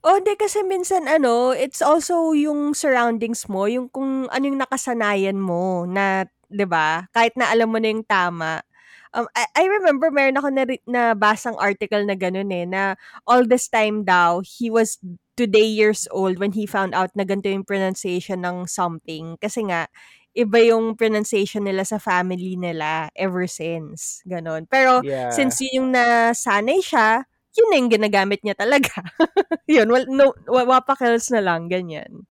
Oh, 0.07 0.23
hindi 0.23 0.39
kasi 0.39 0.63
minsan 0.63 1.11
ano, 1.11 1.51
it's 1.51 1.83
also 1.83 2.31
yung 2.31 2.79
surroundings 2.79 3.51
mo, 3.51 3.67
yung 3.67 3.91
kung 3.91 4.31
ano 4.31 4.45
yung 4.47 4.63
nakasanayan 4.63 5.35
mo 5.35 5.83
na, 5.83 6.31
'di 6.47 6.63
ba? 6.63 7.11
Kahit 7.11 7.35
na 7.35 7.51
alam 7.51 7.75
mo 7.75 7.83
na 7.83 7.91
yung 7.91 8.07
tama. 8.07 8.63
Um, 9.11 9.27
I, 9.35 9.51
I 9.57 9.65
remember 9.67 10.15
meron 10.15 10.39
ako 10.39 10.49
na, 10.55 10.63
na 10.87 11.03
basang 11.19 11.59
article 11.59 12.07
na 12.07 12.15
ganun 12.15 12.53
eh, 12.55 12.69
na 12.69 12.95
all 13.27 13.49
this 13.49 13.67
time 13.67 14.07
daw, 14.07 14.45
he 14.47 14.71
was 14.71 15.01
today 15.35 15.67
years 15.67 16.07
old 16.15 16.39
when 16.39 16.53
he 16.55 16.71
found 16.71 16.95
out 16.95 17.11
na 17.19 17.27
ganito 17.27 17.51
yung 17.51 17.67
pronunciation 17.67 18.45
ng 18.47 18.69
something. 18.71 19.41
Kasi 19.43 19.67
nga, 19.67 19.89
iba 20.37 20.61
yung 20.61 20.93
pronunciation 21.01 21.65
nila 21.65 21.81
sa 21.89 21.97
family 21.97 22.61
nila 22.61 23.09
ever 23.17 23.49
since. 23.49 24.21
Ganon. 24.29 24.69
Pero, 24.69 25.01
Yeah. 25.01 25.33
since 25.33 25.65
yun 25.65 25.73
yung 25.81 25.89
nasanay 25.97 26.85
siya, 26.85 27.25
yun 27.57 27.67
na 27.73 27.77
yung 27.81 27.89
ginagamit 27.91 28.45
niya 28.45 28.53
talaga. 28.53 29.01
yun, 29.65 29.89
wal, 29.89 30.05
no, 30.13 30.37
wa- 30.45 30.77
wapakils 30.77 31.33
na 31.33 31.41
lang, 31.41 31.73
ganyan. 31.73 32.29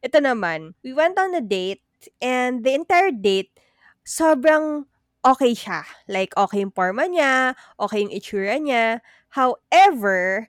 Ito 0.00 0.24
naman, 0.24 0.72
we 0.80 0.96
went 0.96 1.20
on 1.20 1.36
a 1.36 1.44
date 1.44 1.84
and 2.24 2.64
the 2.64 2.72
entire 2.72 3.12
date, 3.12 3.52
sobrang 4.08 4.88
okay 5.20 5.52
siya. 5.52 5.84
Like, 6.08 6.32
okay 6.36 6.64
yung 6.64 6.72
forma 6.72 7.04
niya, 7.08 7.56
okay 7.76 8.04
yung 8.04 8.12
itsura 8.12 8.56
niya. 8.56 9.04
However, 9.36 10.48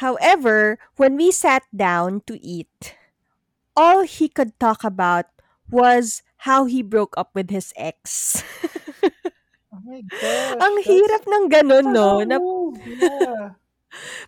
however, 0.00 0.76
when 1.00 1.16
we 1.16 1.32
sat 1.32 1.64
down 1.72 2.20
to 2.28 2.36
eat, 2.40 2.96
all 3.76 4.02
he 4.02 4.26
could 4.32 4.58
talk 4.58 4.82
about 4.82 5.28
was 5.70 6.24
how 6.48 6.64
he 6.64 6.82
broke 6.82 7.14
up 7.20 7.30
with 7.36 7.52
his 7.52 7.72
ex. 7.76 8.42
Oh 9.76 9.82
my 9.84 10.00
gosh. 10.08 10.56
Ang 10.56 10.76
hirap 10.88 11.22
ng 11.28 11.44
ganun, 11.52 11.86
no? 11.92 12.24
Na 12.24 12.40
yeah. 12.40 13.52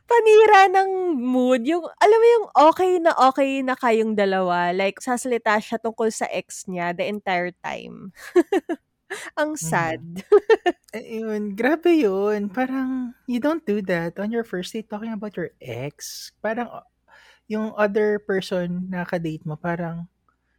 panira 0.05 0.69
ng 0.69 1.17
mood. 1.17 1.65
Yung, 1.65 1.89
alam 1.89 2.19
mo 2.21 2.27
yung 2.29 2.47
okay 2.73 2.93
na 3.01 3.13
okay 3.17 3.65
na 3.65 3.73
kayong 3.73 4.13
dalawa. 4.13 4.73
Like, 4.77 5.01
sasalita 5.01 5.57
siya 5.57 5.81
tungkol 5.81 6.13
sa 6.13 6.29
ex 6.29 6.69
niya 6.69 6.93
the 6.93 7.09
entire 7.09 7.53
time. 7.65 8.13
Ang 9.41 9.57
sad. 9.57 10.05
Ayun, 10.93 11.57
grabe 11.57 11.97
yun. 11.97 12.53
Parang, 12.53 13.17
you 13.25 13.41
don't 13.41 13.65
do 13.65 13.81
that 13.89 14.21
on 14.21 14.29
your 14.29 14.45
first 14.45 14.77
date 14.77 14.93
talking 14.93 15.17
about 15.17 15.33
your 15.33 15.57
ex. 15.65 16.29
Parang, 16.45 16.85
yung 17.49 17.73
other 17.75 18.21
person 18.21 18.87
na 18.93 19.09
kadate 19.09 19.43
mo, 19.49 19.57
parang, 19.57 20.05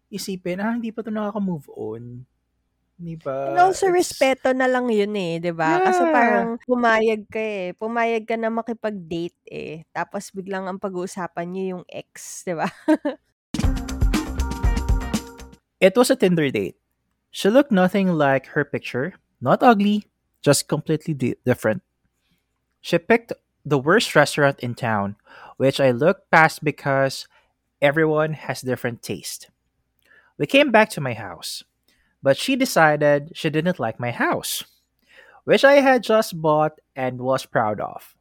isipin, 0.10 0.58
ah, 0.58 0.74
hindi 0.74 0.90
pa 0.90 1.06
to 1.06 1.14
nakaka-move 1.14 1.70
on. 1.78 2.26
Di 3.00 3.16
ba? 3.16 3.54
And 3.54 3.62
also, 3.64 3.88
It's- 3.88 4.12
respeto 4.12 4.52
na 4.52 4.68
lang 4.68 4.90
yun 4.92 5.14
eh, 5.16 5.40
di 5.40 5.54
ba? 5.56 5.80
Kasi 5.80 6.04
Yeah. 6.04 6.12
parang 6.12 6.48
pumayag 6.68 7.22
ka 7.32 7.40
eh. 7.40 7.72
Pumayag 7.78 8.28
ka 8.28 8.36
na 8.36 8.50
makipag-date 8.52 9.40
eh. 9.48 9.88
Tapos 9.96 10.34
biglang 10.36 10.68
ang 10.68 10.82
pag-uusapan 10.82 11.48
niyo 11.48 11.64
yung 11.78 11.86
ex, 11.88 12.44
di 12.44 12.58
ba? 12.58 12.68
It 15.80 15.96
was 15.96 16.12
a 16.12 16.18
Tinder 16.20 16.52
date. 16.52 16.76
She 17.32 17.48
looked 17.48 17.72
nothing 17.72 18.12
like 18.12 18.52
her 18.52 18.66
picture. 18.68 19.16
Not 19.40 19.64
ugly, 19.64 20.04
just 20.44 20.68
completely 20.68 21.14
di- 21.16 21.40
different. 21.48 21.80
She 22.84 23.00
picked 23.00 23.32
the 23.66 23.78
worst 23.80 24.16
restaurant 24.16 24.60
in 24.60 24.76
town, 24.76 25.16
which 25.58 25.80
I 25.80 25.92
looked 25.92 26.32
past 26.32 26.64
because 26.64 27.28
everyone 27.82 28.34
has 28.34 28.62
different 28.62 29.02
taste. 29.02 29.50
We 30.38 30.46
came 30.48 30.72
back 30.72 30.90
to 30.92 31.02
my 31.02 31.14
house, 31.14 31.64
but 32.24 32.38
she 32.38 32.56
decided 32.56 33.32
she 33.34 33.50
didn't 33.50 33.80
like 33.80 34.00
my 34.00 34.12
house, 34.12 34.64
which 35.44 35.64
I 35.64 35.82
had 35.82 36.04
just 36.04 36.42
bought 36.42 36.80
and 36.96 37.20
was 37.20 37.46
proud 37.46 37.80
of. 37.82 38.16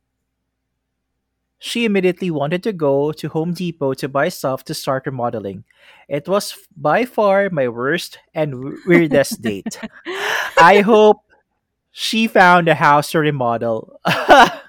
She 1.61 1.85
immediately 1.85 2.31
wanted 2.31 2.63
to 2.65 2.73
go 2.73 3.11
to 3.13 3.29
Home 3.31 3.53
Depot 3.53 3.93
to 3.95 4.09
buy 4.09 4.29
stuff 4.29 4.63
to 4.65 4.75
start 4.75 5.07
remodeling. 5.07 5.65
It 6.09 6.29
was 6.29 6.57
by 6.77 7.05
far 7.05 7.51
my 7.51 7.67
worst 7.69 8.19
and 8.33 8.79
weirdest 8.87 9.43
date. 9.43 9.79
I 10.57 10.83
hope 10.87 11.19
she 11.91 12.29
found 12.29 12.69
a 12.69 12.77
house 12.77 13.11
to 13.11 13.19
remodel. 13.19 14.01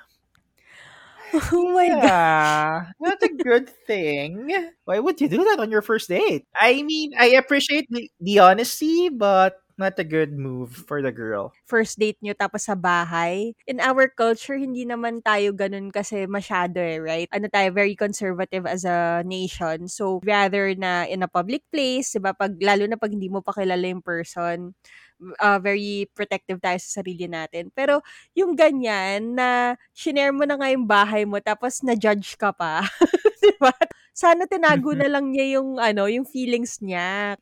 oh 1.52 1.74
my 1.74 1.90
God. 1.90 2.04
yeah, 2.04 2.92
not 3.00 3.22
a 3.22 3.30
good 3.30 3.70
thing. 3.88 4.50
Why 4.86 5.00
would 5.00 5.22
you 5.22 5.28
do 5.30 5.44
that 5.46 5.60
on 5.60 5.72
your 5.72 5.82
first 5.82 6.10
date? 6.10 6.46
I 6.56 6.82
mean, 6.84 7.12
I 7.20 7.28
appreciate 7.38 7.88
the, 7.90 8.10
the 8.20 8.40
honesty, 8.40 9.10
but 9.10 9.58
not 9.80 9.96
a 9.96 10.04
good 10.04 10.36
move 10.36 10.76
for 10.86 11.00
the 11.00 11.10
girl. 11.16 11.56
First 11.64 11.96
date 11.98 12.20
nyo 12.20 12.36
tapos 12.36 12.68
sa 12.68 12.76
bahay. 12.76 13.56
In 13.64 13.80
our 13.80 14.12
culture, 14.12 14.60
hindi 14.60 14.84
naman 14.84 15.24
tayo 15.24 15.56
ganun 15.56 15.90
kasi 15.90 16.28
masyado 16.28 16.84
eh, 16.84 17.00
right? 17.00 17.30
Ano 17.32 17.48
tayo, 17.48 17.72
very 17.72 17.96
conservative 17.96 18.68
as 18.68 18.84
a 18.84 19.24
nation. 19.24 19.88
So, 19.88 20.20
rather 20.28 20.76
na 20.76 21.08
in 21.08 21.24
a 21.24 21.32
public 21.32 21.64
place, 21.72 22.12
diba? 22.12 22.36
Pag, 22.36 22.60
lalo 22.60 22.84
na 22.86 23.00
pag 23.00 23.16
hindi 23.16 23.32
mo 23.32 23.40
pa 23.40 23.56
kilala 23.56 23.88
yung 23.88 24.04
person, 24.04 24.76
uh, 25.40 25.60
very 25.64 26.12
protective 26.12 26.60
tayo 26.60 26.78
sa 26.84 27.00
sarili 27.02 27.32
natin. 27.32 27.72
Pero, 27.72 28.04
yung 28.36 28.60
ganyan 28.60 29.40
na 29.40 29.80
shinare 29.96 30.36
mo 30.36 30.44
na 30.44 30.60
nga 30.60 30.68
yung 30.70 30.84
bahay 30.84 31.24
mo 31.24 31.40
tapos 31.40 31.80
na-judge 31.82 32.36
ka 32.36 32.52
pa. 32.52 32.84
diba? 33.44 33.74
Sana 34.12 34.44
tinago 34.46 34.92
na 35.00 35.08
lang 35.08 35.32
niya 35.32 35.60
yung, 35.60 35.80
ano, 35.80 36.12
yung 36.12 36.28
feelings 36.28 36.84
niya. 36.84 37.40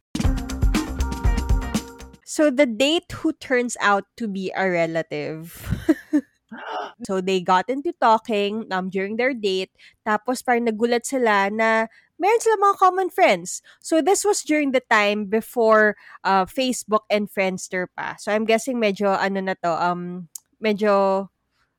So, 2.27 2.51
the 2.51 2.67
date 2.67 3.07
who 3.23 3.31
turns 3.31 3.79
out 3.79 4.03
to 4.19 4.27
be 4.27 4.51
a 4.51 4.67
relative. 4.67 5.55
so, 7.07 7.23
they 7.23 7.39
got 7.39 7.71
into 7.71 7.95
talking 8.03 8.67
um, 8.67 8.91
during 8.91 9.15
their 9.15 9.31
date. 9.31 9.71
Tapos, 10.03 10.43
parang 10.43 10.67
nagulat 10.67 11.07
sila 11.07 11.47
na 11.47 11.87
meron 12.19 12.43
sila 12.43 12.59
mga 12.59 12.77
common 12.83 13.07
friends. 13.07 13.63
So, 13.79 14.03
this 14.03 14.27
was 14.27 14.43
during 14.43 14.75
the 14.75 14.83
time 14.91 15.31
before 15.31 15.95
uh, 16.27 16.43
Facebook 16.43 17.07
and 17.07 17.31
Friendster 17.31 17.87
pa. 17.95 18.19
So, 18.19 18.35
I'm 18.35 18.43
guessing 18.43 18.75
medyo, 18.75 19.15
ano 19.15 19.39
na 19.39 19.55
to, 19.63 19.71
um, 19.71 20.27
medyo 20.59 21.31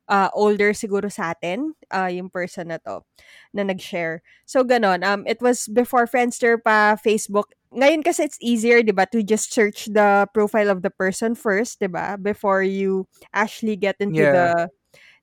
uh, 0.09 0.29
older 0.33 0.73
siguro 0.73 1.07
sa 1.13 1.31
atin, 1.37 1.73
uh, 1.93 2.09
yung 2.11 2.29
person 2.33 2.73
na 2.73 2.81
to, 2.81 3.05
na 3.53 3.63
nag-share. 3.63 4.21
So, 4.49 4.65
ganon. 4.65 5.05
Um, 5.05 5.23
it 5.29 5.39
was 5.41 5.69
before 5.69 6.07
Friendster 6.09 6.57
pa, 6.57 6.97
Facebook. 6.97 7.53
Ngayon 7.71 8.03
kasi 8.03 8.25
it's 8.25 8.41
easier, 8.41 8.81
di 8.81 8.91
ba, 8.91 9.05
to 9.13 9.21
just 9.23 9.53
search 9.53 9.87
the 9.93 10.27
profile 10.33 10.69
of 10.73 10.81
the 10.81 10.89
person 10.89 11.35
first, 11.37 11.79
di 11.79 11.87
ba, 11.87 12.17
before 12.17 12.63
you 12.65 13.05
actually 13.33 13.77
get 13.77 13.95
into 14.01 14.25
Yeah. 14.25 14.33
the 14.33 14.69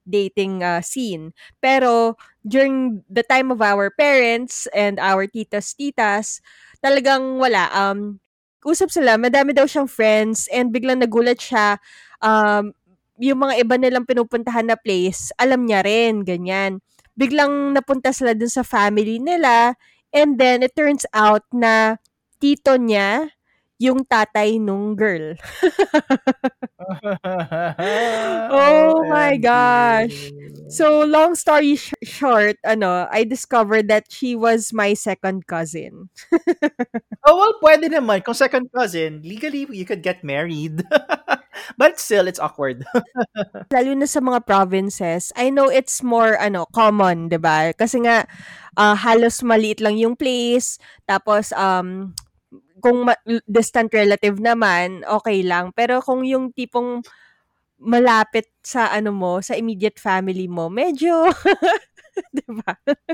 dating 0.08 0.62
uh, 0.62 0.80
scene. 0.80 1.34
Pero 1.60 2.14
during 2.46 3.02
the 3.10 3.22
time 3.22 3.50
of 3.50 3.60
our 3.62 3.90
parents 3.90 4.66
and 4.74 4.98
our 5.02 5.26
titas 5.26 5.74
titas, 5.74 6.40
talagang 6.84 7.38
wala 7.42 7.66
um 7.74 8.20
usap 8.66 8.90
sila, 8.90 9.18
madami 9.18 9.54
daw 9.54 9.66
siyang 9.66 9.90
friends 9.90 10.46
and 10.50 10.70
biglang 10.74 11.02
nagulat 11.02 11.38
siya 11.38 11.78
um 12.22 12.74
yung 13.20 13.40
mga 13.42 13.54
iba 13.62 13.74
nilang 13.80 14.04
pinupuntahan 14.08 14.68
na 14.68 14.76
place, 14.78 15.32
alam 15.40 15.64
niya 15.64 15.84
rin, 15.84 16.22
ganyan. 16.24 16.80
Biglang 17.16 17.72
napunta 17.72 18.12
sila 18.12 18.36
dun 18.36 18.52
sa 18.52 18.60
family 18.64 19.16
nila 19.16 19.74
and 20.12 20.36
then 20.36 20.60
it 20.64 20.76
turns 20.76 21.08
out 21.16 21.44
na 21.52 21.96
tito 22.40 22.76
niya 22.76 23.32
yung 23.76 24.04
tatay 24.08 24.56
nung 24.56 24.96
girl. 24.96 25.36
Oh 28.50 29.02
my 29.10 29.36
gosh. 29.36 30.30
So, 30.70 31.02
long 31.02 31.34
story 31.34 31.76
sh- 31.76 31.94
short, 32.02 32.56
ano, 32.64 33.06
I 33.10 33.24
discovered 33.24 33.88
that 33.88 34.06
she 34.10 34.34
was 34.34 34.72
my 34.72 34.94
second 34.94 35.46
cousin. 35.46 36.10
oh, 37.26 37.34
well, 37.34 37.54
pwede 37.62 37.90
naman. 37.90 38.22
Kung 38.22 38.34
second 38.34 38.70
cousin, 38.70 39.22
legally, 39.22 39.66
you 39.70 39.84
could 39.84 40.02
get 40.02 40.22
married. 40.22 40.82
But 41.78 42.00
still, 42.00 42.28
it's 42.28 42.40
awkward. 42.40 42.84
Lalo 43.74 43.90
na 43.98 44.06
sa 44.08 44.20
mga 44.22 44.46
provinces, 44.46 45.32
I 45.36 45.50
know 45.50 45.68
it's 45.70 46.02
more, 46.02 46.38
ano, 46.38 46.66
common, 46.70 47.28
'di 47.28 47.38
ba 47.42 47.74
Kasi 47.74 48.02
nga, 48.06 48.24
uh, 48.78 48.94
halos 48.96 49.42
maliit 49.42 49.82
lang 49.82 49.98
yung 49.98 50.14
place, 50.16 50.78
tapos, 51.08 51.50
um, 51.56 52.14
kung 52.80 53.08
ma- 53.08 53.18
distant 53.48 53.90
relative 53.94 54.38
naman, 54.40 55.02
okay 55.08 55.42
lang. 55.42 55.72
Pero 55.74 55.98
kung 56.04 56.22
yung 56.26 56.52
tipong 56.54 57.02
malapit 57.80 58.48
sa 58.64 58.88
ano 58.94 59.12
mo, 59.12 59.40
sa 59.44 59.56
immediate 59.58 59.98
family 60.00 60.46
mo, 60.48 60.68
medyo, 60.72 61.28
'di 62.34 62.46
ba? 62.62 62.72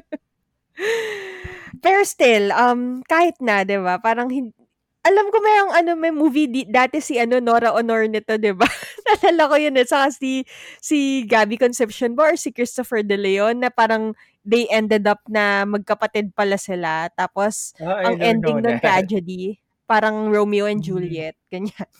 Pero 1.85 2.01
still, 2.07 2.51
um, 2.55 3.03
kahit 3.07 3.37
na, 3.43 3.63
'di 3.67 3.79
ba? 3.83 3.99
Parang 4.01 4.31
hin- 4.31 4.55
alam 5.03 5.27
ko 5.35 5.37
may 5.43 5.57
ang 5.59 5.71
ano 5.83 5.91
may 5.99 6.15
movie 6.15 6.47
di, 6.47 6.63
dati 6.63 7.03
si 7.03 7.19
ano 7.19 7.43
Nora 7.43 7.75
Honor 7.75 8.07
nito, 8.07 8.39
'di 8.39 8.55
ba? 8.55 8.67
Nalala 9.11 9.51
ko 9.51 9.57
'yun 9.59 9.75
eh. 9.75 9.83
Saka 9.83 10.15
si 10.15 10.47
si 10.79 11.27
Gabby 11.27 11.59
Concepcion 11.59 12.15
ba 12.15 12.31
or 12.31 12.37
si 12.39 12.55
Christopher 12.55 13.03
De 13.03 13.19
Leon 13.19 13.67
na 13.67 13.71
parang 13.75 14.15
they 14.47 14.71
ended 14.71 15.11
up 15.11 15.19
na 15.27 15.67
magkapatid 15.67 16.31
pala 16.39 16.55
sila. 16.55 17.11
Tapos 17.19 17.75
Oh, 17.83 17.91
I 17.91 18.15
ang 18.15 18.17
ending 18.23 18.63
ng 18.63 18.79
tragedy, 18.79 19.59
parang 19.91 20.31
Romeo 20.31 20.71
and 20.71 20.79
Mm. 20.83 20.87
Juliet, 20.87 21.37
ganyan. 21.51 21.91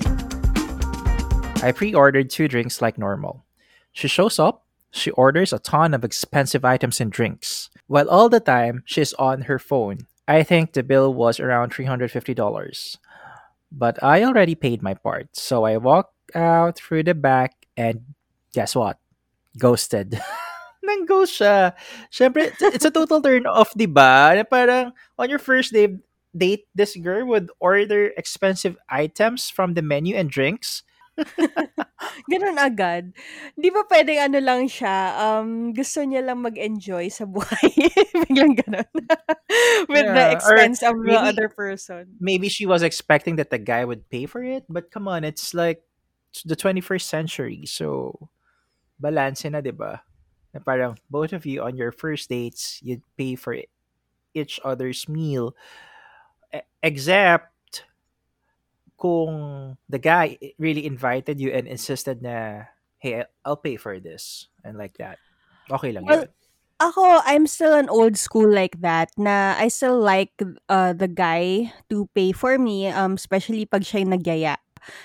I 1.60 1.72
pre-ordered 1.76 2.32
two 2.32 2.48
drinks 2.48 2.80
like 2.80 2.96
normal. 2.96 3.44
She 3.92 4.08
shows 4.08 4.40
up, 4.40 4.64
she 4.88 5.12
orders 5.12 5.52
a 5.52 5.60
ton 5.60 5.92
of 5.92 6.04
expensive 6.04 6.64
items 6.64 6.96
and 7.00 7.12
drinks. 7.12 7.68
While 7.86 8.08
all 8.08 8.32
the 8.32 8.40
time, 8.40 8.80
she's 8.88 9.12
on 9.20 9.42
her 9.44 9.60
phone. 9.60 10.08
I 10.30 10.42
think 10.46 10.72
the 10.72 10.86
bill 10.86 11.10
was 11.12 11.40
around 11.42 11.74
$350. 11.74 12.96
But 13.72 14.02
I 14.02 14.22
already 14.22 14.54
paid 14.54 14.82
my 14.82 14.94
part, 14.94 15.34
so 15.34 15.64
I 15.66 15.76
walk 15.78 16.10
out 16.34 16.78
through 16.78 17.02
the 17.04 17.14
back 17.14 17.66
and 17.76 18.14
guess 18.54 18.74
what? 18.74 18.98
Ghosted. 19.58 20.18
Nang-ghost 20.82 21.38
siya. 21.38 21.74
Siyempre, 22.10 22.50
it's- 22.54 22.84
a 22.86 22.90
total 22.90 23.22
turn 23.22 23.46
off, 23.46 23.74
di 23.74 23.86
ba? 23.86 24.34
Parang 24.50 24.90
on 25.18 25.30
your 25.30 25.38
first 25.38 25.72
day, 25.74 25.98
date, 26.34 26.66
this 26.74 26.94
girl 26.96 27.26
would 27.30 27.50
order 27.60 28.10
expensive 28.16 28.78
items 28.88 29.50
from 29.50 29.74
the 29.74 29.82
menu 29.82 30.14
and 30.14 30.30
drinks. 30.30 30.82
Ganun 32.30 32.56
agad. 32.56 33.12
Di 33.58 33.68
ba 33.68 33.84
pwedeng 33.88 34.20
ano 34.30 34.38
lang 34.40 34.64
siya, 34.66 35.12
um, 35.18 35.72
gusto 35.72 36.00
niya 36.02 36.24
lang 36.24 36.40
mag-enjoy 36.40 37.08
sa 37.12 37.24
buhay. 37.28 37.70
Biglang 38.26 38.56
ganun. 38.56 38.88
With 39.92 40.06
the 40.08 40.16
Yeah, 40.16 40.32
or 40.32 40.36
expense 40.36 40.80
of 40.82 40.96
the 41.00 41.12
maybe- 41.16 41.28
other 41.30 41.48
person. 41.48 42.16
maybe 42.20 42.48
she 42.48 42.64
was 42.64 42.82
expecting 42.82 43.36
that 43.36 43.50
the 43.50 43.58
guy 43.60 43.84
would 43.84 44.08
pay 44.08 44.24
for 44.26 44.42
it, 44.42 44.64
but 44.68 44.90
come 44.90 45.08
on, 45.08 45.24
it's 45.24 45.52
like 45.52 45.82
it's 46.32 46.42
the 46.46 46.56
21st 46.56 47.04
century. 47.04 47.62
So, 47.66 48.30
balance 49.00 49.44
na, 49.44 49.60
di 49.60 49.74
ba? 49.74 50.02
Na 50.54 50.60
parang 50.62 50.98
both 51.10 51.32
of 51.32 51.44
you 51.46 51.62
on 51.62 51.76
your 51.76 51.92
first 51.92 52.28
dates, 52.30 52.78
you'd 52.82 53.02
pay 53.18 53.34
for 53.34 53.54
each 54.34 54.60
other's 54.64 55.08
meal. 55.08 55.54
E- 56.54 56.64
Except 56.82 57.50
kung 59.00 59.74
the 59.88 59.98
guy 59.98 60.36
really 60.60 60.84
invited 60.84 61.40
you 61.40 61.50
and 61.50 61.64
insisted 61.64 62.20
na, 62.20 62.68
hey, 63.00 63.24
I'll 63.42 63.56
pay 63.56 63.80
for 63.80 63.96
this. 63.98 64.52
And 64.60 64.76
like 64.76 65.00
that. 65.00 65.16
Okay 65.72 65.96
lang 65.96 66.04
Well, 66.04 66.28
yun. 66.28 66.36
Ako, 66.80 67.20
I'm 67.28 67.44
still 67.44 67.76
an 67.76 67.92
old 67.92 68.16
school 68.16 68.48
like 68.48 68.80
that 68.80 69.12
na 69.20 69.52
I 69.60 69.68
still 69.68 70.00
like 70.00 70.32
uh, 70.68 70.96
the 70.96 71.12
guy 71.12 71.72
to 71.92 72.08
pay 72.16 72.32
for 72.32 72.56
me, 72.56 72.88
um, 72.88 73.20
especially 73.20 73.68
pag 73.68 73.84
siya 73.84 74.00
yung 74.00 74.16
nagyaya. 74.16 74.56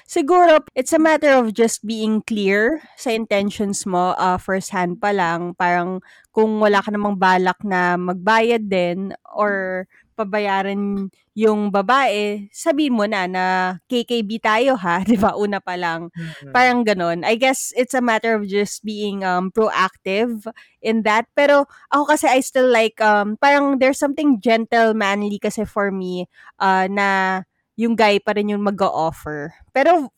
Siguro, 0.07 0.63
it's 0.71 0.95
a 0.95 1.03
matter 1.03 1.35
of 1.35 1.51
just 1.51 1.83
being 1.83 2.23
clear 2.23 2.79
sa 2.95 3.11
intentions 3.11 3.83
mo 3.83 4.15
uh, 4.15 4.39
first 4.39 4.71
hand 4.71 5.03
pa 5.03 5.11
lang. 5.11 5.51
Parang 5.59 5.99
kung 6.31 6.63
wala 6.63 6.79
ka 6.79 6.95
namang 6.95 7.19
balak 7.19 7.59
na 7.67 7.99
magbayad 7.99 8.71
din 8.71 9.11
or 9.35 9.83
pabayaran 10.15 11.11
yung 11.35 11.67
babae, 11.67 12.47
sabihin 12.55 12.95
mo 12.95 13.03
na 13.03 13.27
na 13.27 13.43
KKB 13.91 14.39
tayo 14.39 14.79
ha, 14.79 15.03
di 15.09 15.19
ba? 15.19 15.35
Una 15.35 15.59
pa 15.59 15.75
lang. 15.75 16.07
Mhm. 16.15 16.55
Parang 16.55 16.81
ganon. 16.87 17.27
I 17.27 17.35
guess 17.35 17.75
it's 17.75 17.93
a 17.93 17.99
matter 17.99 18.33
of 18.39 18.47
just 18.47 18.87
being 18.87 19.27
um, 19.27 19.51
proactive 19.51 20.47
in 20.79 21.03
that. 21.03 21.27
Pero 21.35 21.67
ako 21.91 22.15
kasi 22.15 22.31
I 22.31 22.39
still 22.39 22.71
like, 22.71 22.97
um, 23.03 23.35
parang 23.35 23.83
there's 23.83 23.99
something 23.99 24.39
gentlemanly 24.39 25.37
kasi 25.37 25.67
for 25.67 25.91
me 25.91 26.31
uh, 26.63 26.87
na 26.87 27.43
yung 27.75 27.99
guy 27.99 28.23
pa 28.23 28.31
rin 28.31 28.55
yung 28.55 28.63
mag-offer. 28.63 29.51
Pero 29.75 30.14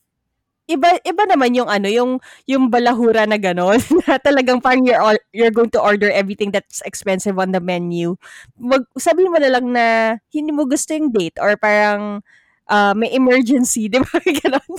iba 0.67 0.99
iba 1.01 1.23
naman 1.23 1.55
yung 1.55 1.71
ano 1.71 1.87
yung 1.87 2.19
yung 2.43 2.67
balahura 2.67 3.23
na 3.23 3.39
ganon. 3.39 3.79
Na 4.05 4.19
talagang 4.19 4.59
parang 4.59 4.83
you're 4.83 4.99
all, 4.99 5.17
you're 5.31 5.51
going 5.51 5.71
to 5.71 5.81
order 5.81 6.11
everything 6.11 6.51
that's 6.51 6.83
expensive 6.83 7.39
on 7.39 7.55
the 7.55 7.63
menu. 7.63 8.19
Mag 8.59 8.83
sabihin 8.99 9.31
mo 9.31 9.39
na 9.39 9.51
lang 9.51 9.65
na 9.71 9.85
hindi 10.29 10.51
mo 10.51 10.67
gusto 10.67 10.91
yung 10.91 11.15
date 11.15 11.39
or 11.39 11.55
parang 11.55 12.19
uh, 12.67 12.91
may 12.93 13.07
emergency 13.15 13.87
di 13.91 14.03
ba? 14.03 14.19
Ganon. 14.19 14.71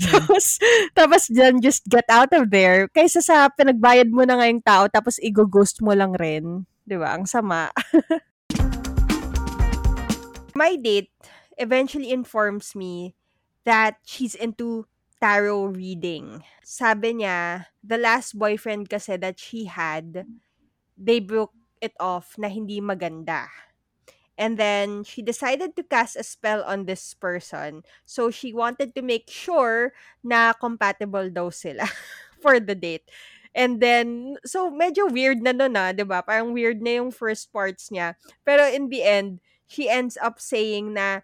Tapos 0.00 0.56
tapos 0.96 1.22
dyan 1.28 1.60
just 1.60 1.84
get 1.86 2.08
out 2.08 2.32
of 2.32 2.48
there. 2.48 2.88
Kaysa 2.96 3.20
sa 3.20 3.52
pinagbayad 3.52 4.08
mo 4.08 4.24
na 4.24 4.40
nga 4.40 4.48
yung 4.48 4.64
tao 4.64 4.88
tapos 4.88 5.20
i-ghost 5.20 5.84
mo 5.84 5.92
lang 5.92 6.16
rin. 6.16 6.64
Di 6.88 6.96
ba? 6.96 7.14
Ang 7.14 7.28
sama. 7.28 7.68
My 10.60 10.76
date 10.76 11.12
eventually 11.60 12.10
informs 12.12 12.72
me 12.72 13.19
that 13.70 14.02
she's 14.02 14.34
into 14.34 14.90
tarot 15.22 15.78
reading. 15.78 16.42
Sabi 16.66 17.22
niya, 17.22 17.70
the 17.86 17.94
last 17.94 18.34
boyfriend 18.34 18.90
kasi 18.90 19.14
that 19.22 19.38
she 19.38 19.70
had, 19.70 20.26
they 20.98 21.22
broke 21.22 21.54
it 21.78 21.94
off 22.02 22.34
na 22.34 22.50
hindi 22.50 22.82
maganda. 22.82 23.46
And 24.34 24.58
then 24.58 25.06
she 25.06 25.22
decided 25.22 25.76
to 25.76 25.86
cast 25.86 26.18
a 26.18 26.26
spell 26.26 26.66
on 26.66 26.90
this 26.90 27.14
person. 27.14 27.86
So 28.02 28.34
she 28.34 28.50
wanted 28.50 28.96
to 28.98 29.06
make 29.06 29.30
sure 29.30 29.94
na 30.26 30.50
compatible 30.50 31.30
daw 31.30 31.54
sila 31.54 31.86
for 32.42 32.58
the 32.58 32.74
date. 32.74 33.06
And 33.54 33.78
then, 33.78 34.40
so 34.42 34.72
medyo 34.74 35.06
weird 35.06 35.46
na 35.46 35.54
nun 35.54 35.78
ah, 35.78 35.94
'di 35.94 36.08
ba? 36.08 36.26
Parang 36.26 36.56
weird 36.56 36.82
na 36.82 37.02
yung 37.04 37.14
first 37.14 37.52
parts 37.54 37.92
niya. 37.92 38.18
Pero 38.42 38.66
in 38.66 38.88
the 38.88 39.04
end, 39.04 39.38
she 39.70 39.86
ends 39.86 40.18
up 40.18 40.42
saying 40.42 40.96
na 40.96 41.22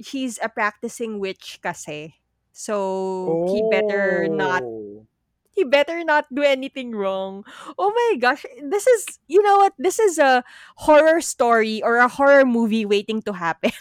she's 0.00 0.38
a 0.42 0.48
practicing 0.48 1.18
witch 1.18 1.58
kasi. 1.62 2.16
So, 2.52 3.46
he 3.52 3.62
better 3.70 4.26
not 4.28 4.62
Oh. 4.66 5.06
he 5.54 5.62
better 5.66 6.02
not 6.06 6.26
do 6.30 6.42
anything 6.42 6.94
wrong. 6.94 7.42
Oh 7.78 7.90
my 7.90 8.18
gosh, 8.18 8.46
this 8.62 8.86
is 8.86 9.18
you 9.30 9.42
know 9.42 9.58
what? 9.62 9.74
This 9.78 9.98
is 9.98 10.18
a 10.18 10.42
horror 10.86 11.18
story 11.20 11.82
or 11.82 11.98
a 11.98 12.06
horror 12.10 12.46
movie 12.46 12.86
waiting 12.86 13.22
to 13.26 13.34
happen. 13.34 13.74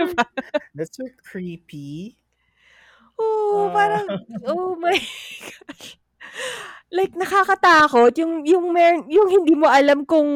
Diba? 0.00 0.24
That's 0.76 0.96
so 0.96 1.08
creepy. 1.24 2.16
oh, 3.20 3.68
Ah. 3.68 3.72
parang 3.72 4.06
oh 4.48 4.76
my 4.76 4.96
gosh. 5.48 5.96
Like 6.92 7.12
nakakatakot 7.16 8.12
yung 8.20 8.44
yung 8.44 8.72
mer- 8.72 9.06
yung 9.08 9.28
hindi 9.30 9.54
mo 9.56 9.68
alam 9.70 10.04
kung 10.04 10.28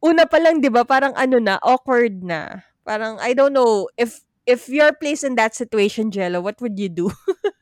una 0.00 0.24
pa 0.28 0.38
lang 0.38 0.60
'di 0.62 0.70
ba 0.72 0.84
parang 0.84 1.12
ano 1.18 1.36
na 1.40 1.58
awkward 1.62 2.20
na. 2.24 2.62
Parang 2.90 3.22
I 3.22 3.38
don't 3.38 3.54
know 3.54 3.86
if 3.94 4.18
if 4.42 4.66
you're 4.66 4.90
placed 4.90 5.22
in 5.22 5.38
that 5.38 5.54
situation, 5.54 6.10
Jello, 6.10 6.42
what 6.42 6.58
would 6.58 6.74
you 6.74 6.90
do? 6.90 7.06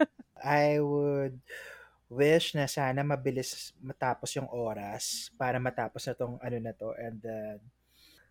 I 0.41 0.81
would 0.81 1.37
wish 2.09 2.57
na 2.57 2.65
sana 2.65 3.05
mabilis 3.05 3.77
matapos 3.85 4.33
yung 4.41 4.49
oras 4.49 5.29
para 5.37 5.61
matapos 5.61 6.09
na 6.09 6.17
tong 6.17 6.41
ano 6.41 6.57
na 6.57 6.73
to 6.73 6.97
and 6.97 7.21
then 7.21 7.61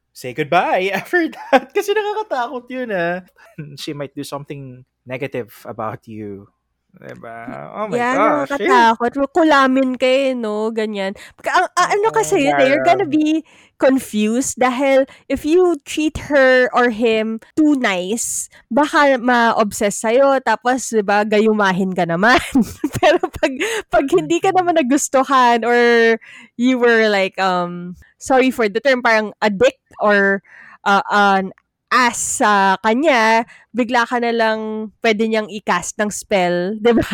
say 0.09 0.33
goodbye 0.33 0.89
after 0.97 1.29
that 1.29 1.69
kasi 1.69 1.93
nakakatakot 1.93 2.65
yun 2.73 2.89
ah. 2.89 3.21
She 3.81 3.93
might 3.93 4.17
do 4.17 4.25
something 4.25 4.81
negative 5.05 5.53
about 5.69 6.09
you. 6.09 6.49
Diba? 6.97 7.37
Oh 7.77 7.85
my 7.87 7.97
yeah, 7.97 8.15
gosh. 8.17 8.57
eh. 8.57 8.65
nakakatakot. 8.65 9.29
Kulamin 9.29 10.01
kayo, 10.01 10.33
no? 10.33 10.73
Ganyan. 10.73 11.13
Ang- 11.45 11.69
ah, 11.77 11.89
ano 11.93 12.09
kasi 12.09 12.49
yun 12.49 12.57
eh, 12.57 12.65
you're 12.73 12.81
gonna 12.81 13.05
be 13.05 13.45
confused 13.77 14.57
dahil 14.57 15.05
if 15.29 15.45
you 15.45 15.77
treat 15.85 16.17
her 16.33 16.65
or 16.73 16.89
him 16.89 17.37
too 17.53 17.77
nice, 17.77 18.49
baka 18.73 19.21
ma-obsess 19.21 20.01
sa'yo, 20.01 20.41
tapos, 20.41 20.89
di 20.89 21.05
ba, 21.05 21.21
gayumahin 21.21 21.93
ka 21.93 22.09
naman. 22.09 22.41
Pero 22.97 23.21
pag, 23.21 23.53
pag 23.93 24.05
hindi 24.09 24.41
ka 24.41 24.49
naman 24.57 24.81
nagustuhan 24.81 25.61
or 25.61 26.17
you 26.57 26.81
were 26.81 27.05
like, 27.13 27.37
um, 27.37 27.93
sorry 28.17 28.49
for 28.49 28.65
the 28.65 28.81
term, 28.81 29.05
parang 29.05 29.29
addict 29.45 29.81
or 30.01 30.41
uh, 30.81 31.05
an 31.13 31.53
ass 31.91 32.43
sa 32.43 32.75
kanya, 32.83 33.47
bigla 33.71 34.03
ka 34.07 34.19
na 34.19 34.31
lang 34.35 34.91
pwede 34.99 35.27
niyang 35.27 35.47
i-cast 35.47 35.95
ng 35.99 36.11
spell, 36.11 36.73
'di 36.81 36.91
ba? 36.95 37.09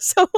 so, 0.00 0.28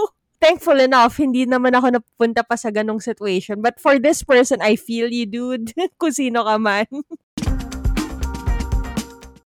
thankful 0.43 0.79
enough, 0.79 1.19
hindi 1.19 1.47
naman 1.47 1.75
ako 1.75 1.99
napunta 1.99 2.43
pa 2.43 2.59
sa 2.59 2.71
ganong 2.71 3.03
situation. 3.03 3.63
But 3.63 3.79
for 3.79 3.99
this 3.99 4.23
person, 4.23 4.59
I 4.63 4.75
feel 4.75 5.11
you, 5.11 5.27
dude. 5.27 5.75
Kung 6.01 6.15
sino 6.15 6.43
ka 6.43 6.59
man. 6.59 6.91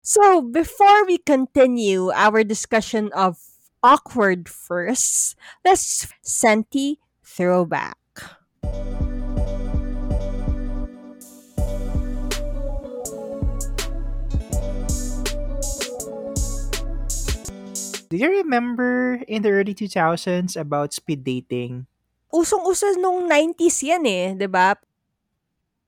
so, 0.05 0.45
before 0.45 1.09
we 1.09 1.17
continue 1.17 2.13
our 2.13 2.45
discussion 2.45 3.09
of 3.17 3.41
awkward 3.83 4.49
firsts, 4.49 5.35
let's 5.65 6.07
Senti 6.23 7.01
throwback. 7.25 7.97
Do 18.13 18.21
you 18.21 18.45
remember 18.45 19.25
in 19.25 19.41
the 19.41 19.49
early 19.57 19.73
2000s 19.73 20.53
about 20.61 20.93
speed 20.93 21.25
dating? 21.25 21.89
usong-uso 22.33 22.97
nung 22.97 23.29
90s 23.29 23.85
yan 23.85 24.05
eh, 24.09 24.33
'di 24.33 24.49
ba? 24.49 24.77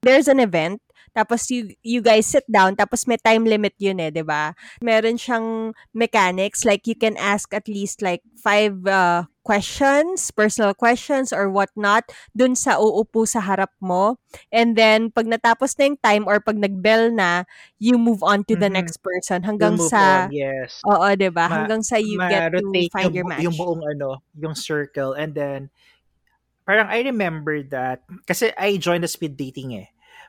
There's 0.05 0.29
an 0.29 0.41
event, 0.41 0.84
tapos 1.15 1.49
you, 1.49 1.73
you 1.87 2.03
guys 2.03 2.27
sit 2.27 2.45
down, 2.51 2.75
tapos 2.77 3.07
may 3.07 3.17
time 3.23 3.47
limit 3.49 3.73
yun 3.79 4.03
eh, 4.03 4.11
'di 4.13 4.27
ba? 4.27 4.53
Meron 4.83 5.17
siyang 5.17 5.73
mechanics, 5.95 6.67
like 6.67 6.85
you 6.91 6.99
can 6.99 7.15
ask 7.17 7.49
at 7.55 7.67
least 7.71 8.03
like 8.03 8.21
five 8.37 8.75
uh, 8.91 9.25
questions, 9.47 10.31
personal 10.35 10.75
questions 10.75 11.33
or 11.33 11.49
whatnot, 11.49 12.05
dun 12.37 12.57
sa 12.59 12.77
uupo 12.81 13.25
sa 13.29 13.41
harap 13.41 13.71
mo. 13.81 14.19
And 14.53 14.75
then, 14.77 15.11
pag 15.15 15.29
natapos 15.31 15.77
na 15.79 15.83
yung 15.89 16.01
time 16.03 16.25
or 16.27 16.41
pag 16.43 16.59
nag-bell 16.59 17.13
na, 17.15 17.45
you 17.79 17.97
move 17.97 18.23
on 18.25 18.43
to 18.51 18.57
the 18.59 18.69
Mhm. 18.69 18.77
next 18.83 18.99
person 19.05 19.45
hanggang 19.47 19.79
sa, 19.79 20.27
on, 20.27 20.33
yes. 20.33 20.85
oo, 20.85 21.07
'di 21.15 21.31
ba? 21.31 21.49
Ma- 21.49 21.55
Hanggang 21.63 21.81
sa 21.85 21.97
you 21.97 22.21
get 22.27 22.45
to 22.57 22.85
find 22.91 23.15
yung, 23.15 23.15
your 23.15 23.25
match. 23.25 23.45
yung 23.45 23.55
buong 23.57 23.83
ano, 23.85 24.21
yung 24.37 24.55
circle. 24.59 25.15
And 25.15 25.35
then, 25.35 25.71
parang 26.67 26.89
I 26.91 27.03
remember 27.05 27.63
that, 27.73 28.03
kasi 28.27 28.51
I 28.59 28.77
joined 28.77 29.05
the 29.05 29.11
speed 29.11 29.37
dating 29.37 29.73
eh. 29.79 29.89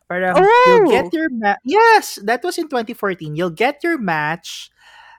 Parang, 0.09 0.45
you'll 0.63 0.85
get 0.85 1.07
Oh! 1.07 1.09
your 1.13 1.29
ma- 1.33 1.61
Yes! 1.65 2.19
That 2.21 2.43
was 2.43 2.57
in 2.57 2.69
2014. 2.69 3.35
You'll 3.35 3.53
get 3.55 3.81
your 3.83 3.97
match 3.97 4.69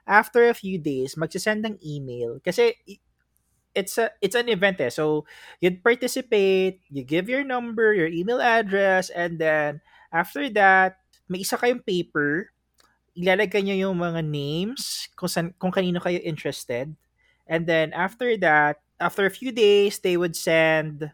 after 0.07 0.47
a 0.47 0.55
few 0.55 0.79
days. 0.79 1.15
Magsisend 1.19 1.65
ng 1.67 1.75
email. 1.83 2.39
Kasi, 2.39 2.75
it's 3.75 3.97
a 3.97 4.09
it's 4.23 4.35
an 4.35 4.49
event 4.49 4.81
eh. 4.81 4.89
So, 4.89 5.25
you'd 5.61 5.83
participate, 5.83 6.81
you 6.89 7.03
give 7.03 7.29
your 7.29 7.43
number, 7.43 7.93
your 7.93 8.07
email 8.09 8.41
address, 8.41 9.09
and 9.11 9.37
then, 9.39 9.81
after 10.11 10.49
that, 10.57 10.97
may 11.29 11.43
isa 11.43 11.57
kayong 11.59 11.85
paper, 11.85 12.49
ilalagay 13.17 13.63
nyo 13.65 13.75
yung 13.89 13.97
mga 13.99 14.21
names 14.25 15.09
kung, 15.17 15.29
san, 15.29 15.53
kung 15.59 15.71
kanino 15.71 15.99
kayo 16.01 16.21
interested. 16.23 16.95
And 17.47 17.67
then 17.67 17.93
after 17.93 18.37
that, 18.39 18.79
after 18.99 19.25
a 19.25 19.33
few 19.33 19.51
days, 19.51 19.99
they 19.99 20.17
would 20.17 20.35
send 20.35 21.11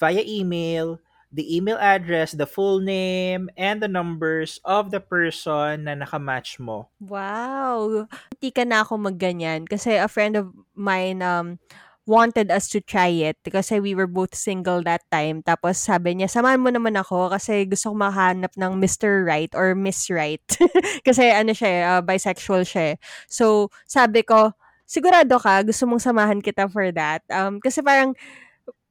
via 0.00 0.22
email 0.26 1.00
the 1.28 1.44
email 1.44 1.76
address, 1.76 2.32
the 2.32 2.48
full 2.48 2.80
name, 2.80 3.50
and 3.56 3.82
the 3.82 3.88
numbers 3.88 4.60
of 4.64 4.90
the 4.90 5.00
person 5.00 5.84
na 5.84 5.92
nakamatch 5.92 6.56
mo. 6.56 6.88
Wow! 7.00 8.08
Hindi 8.32 8.50
ka 8.50 8.64
na 8.64 8.80
ako 8.84 8.96
magganyan 9.12 9.68
kasi 9.68 9.96
a 10.00 10.08
friend 10.08 10.36
of 10.40 10.52
mine 10.72 11.20
um, 11.20 11.60
wanted 12.08 12.48
us 12.48 12.72
to 12.72 12.80
try 12.80 13.12
it 13.12 13.36
kasi 13.44 13.76
we 13.84 13.92
were 13.92 14.08
both 14.08 14.32
single 14.32 14.80
that 14.80 15.04
time. 15.12 15.44
Tapos 15.44 15.76
sabi 15.76 16.16
niya, 16.16 16.32
samahan 16.32 16.56
mo 16.64 16.72
naman 16.72 16.96
ako 16.96 17.28
kasi 17.28 17.68
gusto 17.68 17.92
ko 17.92 17.96
mahanap 18.00 18.56
ng 18.56 18.72
Mr. 18.80 19.28
Right 19.28 19.52
or 19.52 19.76
Miss 19.76 20.08
Right. 20.08 20.40
kasi 21.06 21.28
ano 21.28 21.52
siya, 21.52 21.68
eh, 21.68 21.82
uh, 21.84 22.00
bisexual 22.00 22.64
siya. 22.64 22.94
eh. 22.94 22.96
So, 23.28 23.68
sabi 23.84 24.24
ko, 24.24 24.56
sigurado 24.88 25.36
ka, 25.36 25.60
gusto 25.68 25.84
mong 25.84 26.00
samahan 26.00 26.40
kita 26.40 26.72
for 26.72 26.88
that. 26.96 27.20
Um, 27.28 27.60
kasi 27.60 27.84
parang, 27.84 28.16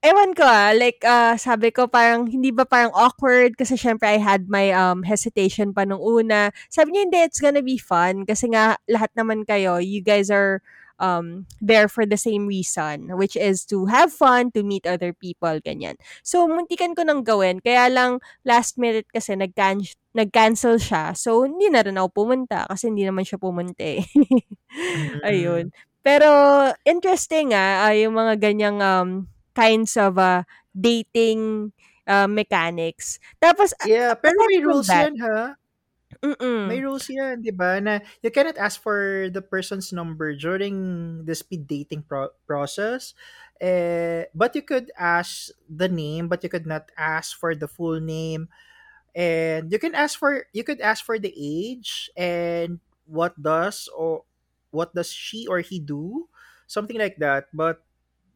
ewan 0.08 0.32
ko 0.32 0.48
ah, 0.48 0.72
like, 0.72 1.04
uh, 1.04 1.36
sabi 1.36 1.76
ko 1.76 1.92
parang, 1.92 2.32
hindi 2.32 2.56
ba 2.56 2.64
parang 2.64 2.96
awkward? 2.96 3.60
Kasi 3.60 3.76
syempre, 3.76 4.08
I 4.08 4.20
had 4.20 4.48
my 4.48 4.72
um, 4.72 5.04
hesitation 5.04 5.76
pa 5.76 5.84
nung 5.84 6.00
una. 6.00 6.56
Sabi 6.72 6.96
niya, 6.96 7.02
hindi, 7.08 7.20
it's 7.28 7.44
gonna 7.44 7.64
be 7.64 7.76
fun. 7.76 8.24
Kasi 8.24 8.48
nga, 8.56 8.80
lahat 8.88 9.12
naman 9.20 9.44
kayo, 9.44 9.78
you 9.84 10.00
guys 10.00 10.32
are 10.32 10.64
um, 11.00 11.46
there 11.62 11.88
for 11.88 12.06
the 12.06 12.18
same 12.18 12.48
reason, 12.48 13.16
which 13.18 13.38
is 13.38 13.66
to 13.70 13.86
have 13.86 14.12
fun, 14.12 14.52
to 14.52 14.64
meet 14.64 14.86
other 14.86 15.14
people, 15.14 15.60
ganyan. 15.62 15.96
So, 16.26 16.48
muntikan 16.50 16.98
ko 16.98 17.06
nang 17.06 17.24
gawin. 17.24 17.62
Kaya 17.62 17.90
lang, 17.90 18.20
last 18.46 18.78
minute 18.82 19.06
kasi 19.14 19.38
nag-can- 19.38 19.98
nag-cancel 20.18 20.82
siya. 20.82 21.14
So, 21.14 21.46
hindi 21.46 21.70
na 21.70 21.86
rin 21.86 22.00
ako 22.02 22.26
pumunta 22.26 22.66
kasi 22.66 22.90
hindi 22.90 23.06
naman 23.06 23.26
siya 23.26 23.38
pumunta 23.38 23.86
eh. 23.98 24.04
Ayun. 25.26 25.70
Pero, 26.02 26.30
interesting 26.88 27.54
ah, 27.54 27.90
ah, 27.90 27.94
yung 27.94 28.16
mga 28.18 28.40
ganyang 28.42 28.80
um, 28.82 29.10
kinds 29.58 29.98
of 29.98 30.18
uh, 30.22 30.44
dating 30.78 31.74
uh, 32.06 32.28
mechanics. 32.30 33.18
Tapos, 33.42 33.74
a- 33.82 33.90
Yeah, 33.90 34.14
pero 34.16 34.38
may 34.48 34.60
rules 34.64 34.90
that, 34.90 35.10
yan 35.10 35.18
ha. 35.18 35.56
mm-mm. 36.24 36.68
May 36.68 36.84
rules 36.84 37.08
yan, 37.08 37.40
di 37.46 37.54
ba? 37.54 37.80
Na 37.80 38.04
you 38.20 38.28
cannot 38.34 38.60
ask 38.60 38.82
for 38.82 39.30
the 39.32 39.40
person's 39.40 39.94
number 39.96 40.36
during 40.36 40.76
the 41.24 41.32
speed 41.38 41.64
dating 41.70 42.04
pro- 42.04 42.34
process. 42.44 43.16
Eh, 43.62 44.26
but 44.36 44.52
you 44.58 44.62
could 44.66 44.92
ask 45.00 45.56
the 45.70 45.88
name, 45.88 46.28
but 46.28 46.44
you 46.44 46.50
could 46.52 46.68
not 46.68 46.92
ask 47.00 47.38
for 47.40 47.56
the 47.56 47.70
full 47.72 48.02
name. 48.04 48.52
And 49.16 49.72
you 49.72 49.80
can 49.80 49.96
ask 49.96 50.20
for 50.20 50.46
you 50.52 50.64
could 50.68 50.82
ask 50.84 51.02
for 51.08 51.18
the 51.18 51.32
age 51.34 52.12
and 52.20 52.84
what 53.08 53.34
does 53.40 53.88
or 53.96 54.28
what 54.76 54.92
does 54.94 55.10
she 55.10 55.48
or 55.48 55.64
he 55.64 55.80
do, 55.80 56.28
something 56.68 57.00
like 57.00 57.18
that. 57.24 57.48
But 57.56 57.87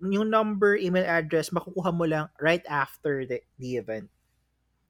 yung 0.02 0.34
number, 0.34 0.74
email 0.78 1.06
address, 1.06 1.54
makukuha 1.54 1.94
mo 1.94 2.10
lang 2.10 2.26
right 2.42 2.66
after 2.66 3.26
the, 3.26 3.42
the 3.62 3.78
event. 3.78 4.10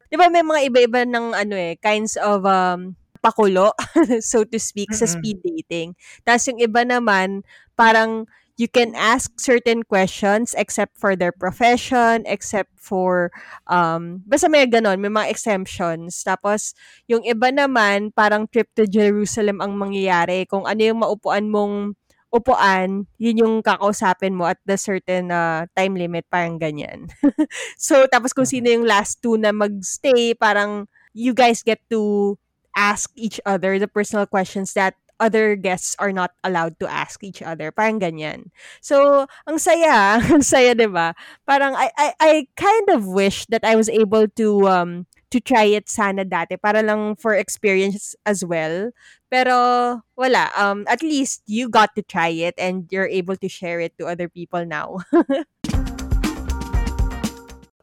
Di 0.08 0.15
ba 0.15 0.32
may 0.32 0.43
mga 0.43 0.71
iba-iba 0.71 1.02
ng 1.08 1.36
ano 1.36 1.56
eh, 1.56 1.76
kinds 1.80 2.15
of 2.19 2.43
um, 2.47 2.95
pakulo, 3.19 3.71
so 4.24 4.43
to 4.43 4.60
speak, 4.60 4.91
sa 4.91 5.08
Mm-mm. 5.08 5.15
speed 5.19 5.38
dating. 5.43 5.89
Tapos 6.24 6.47
yung 6.52 6.60
iba 6.60 6.84
naman, 6.84 7.43
parang 7.76 8.28
you 8.60 8.67
can 8.67 8.93
ask 8.93 9.32
certain 9.39 9.82
questions 9.82 10.54
except 10.54 10.93
for 10.93 11.15
their 11.15 11.32
profession, 11.32 12.21
except 12.30 12.69
for, 12.78 13.32
um, 13.65 14.21
basta 14.28 14.45
may 14.45 14.67
ganon, 14.67 15.00
may 15.00 15.10
mga 15.10 15.32
exemptions. 15.32 16.21
Tapos, 16.21 16.78
yung 17.10 17.24
iba 17.24 17.50
naman, 17.50 18.13
parang 18.13 18.45
trip 18.45 18.69
to 18.78 18.86
Jerusalem 18.86 19.63
ang 19.63 19.74
mangyayari. 19.80 20.45
Kung 20.45 20.69
ano 20.69 20.78
yung 20.78 21.02
maupuan 21.02 21.50
mong 21.50 21.97
upuan, 22.32 23.06
yun 23.20 23.44
yung 23.44 23.56
kakausapin 23.60 24.34
mo 24.34 24.48
at 24.48 24.58
the 24.63 24.80
certain 24.80 25.30
uh, 25.30 25.67
time 25.76 26.00
limit, 26.00 26.26
parang 26.32 26.58
ganyan. 26.58 27.12
so, 27.78 28.08
tapos 28.08 28.32
kung 28.32 28.48
sino 28.48 28.72
yung 28.72 28.88
last 28.88 29.20
two 29.20 29.36
na 29.36 29.52
magstay, 29.52 30.34
parang 30.39 30.88
you 31.12 31.36
guys 31.36 31.62
get 31.62 31.84
to 31.91 32.36
ask 32.72 33.12
each 33.20 33.44
other 33.44 33.76
the 33.78 33.88
personal 33.88 34.24
questions 34.26 34.72
that 34.74 34.96
other 35.22 35.54
guests 35.56 35.94
are 36.02 36.12
not 36.12 36.34
allowed 36.44 36.74
to 36.82 36.89
ask 36.89 37.22
each 37.22 37.46
other. 37.46 37.70
Parang 37.70 38.02
ganyan. 38.02 38.50
So, 38.82 39.30
ang 39.46 39.62
saya, 39.62 40.17
ang 40.34 40.41
saya, 40.41 40.74
'di 40.74 40.89
ba? 40.89 41.13
Parang 41.46 41.78
I, 41.78 41.94
I 41.94 42.08
I 42.17 42.32
kind 42.58 42.89
of 42.89 43.06
wish 43.06 43.46
that 43.54 43.62
I 43.62 43.78
was 43.78 43.88
able 43.88 44.26
to 44.41 44.48
um 44.65 45.06
to 45.32 45.39
try 45.39 45.63
it 45.63 45.88
sana 45.88 46.28
dati 46.28 46.60
para 46.60 46.84
lang 46.84 47.15
for 47.15 47.34
experience 47.34 48.13
as 48.28 48.44
well. 48.44 48.91
Pero 49.32 50.04
wala, 50.20 50.52
um 50.60 50.84
at 50.91 51.02
least 51.02 51.41
you 51.48 51.72
got 51.72 51.96
to 51.96 52.04
try 52.04 52.30
it 52.30 52.54
and 52.60 52.91
you're 52.91 53.10
able 53.10 53.39
to 53.39 53.48
share 53.48 53.80
it 53.80 53.96
to 53.98 54.06
other 54.06 54.28
people 54.28 54.67
now. 54.67 55.00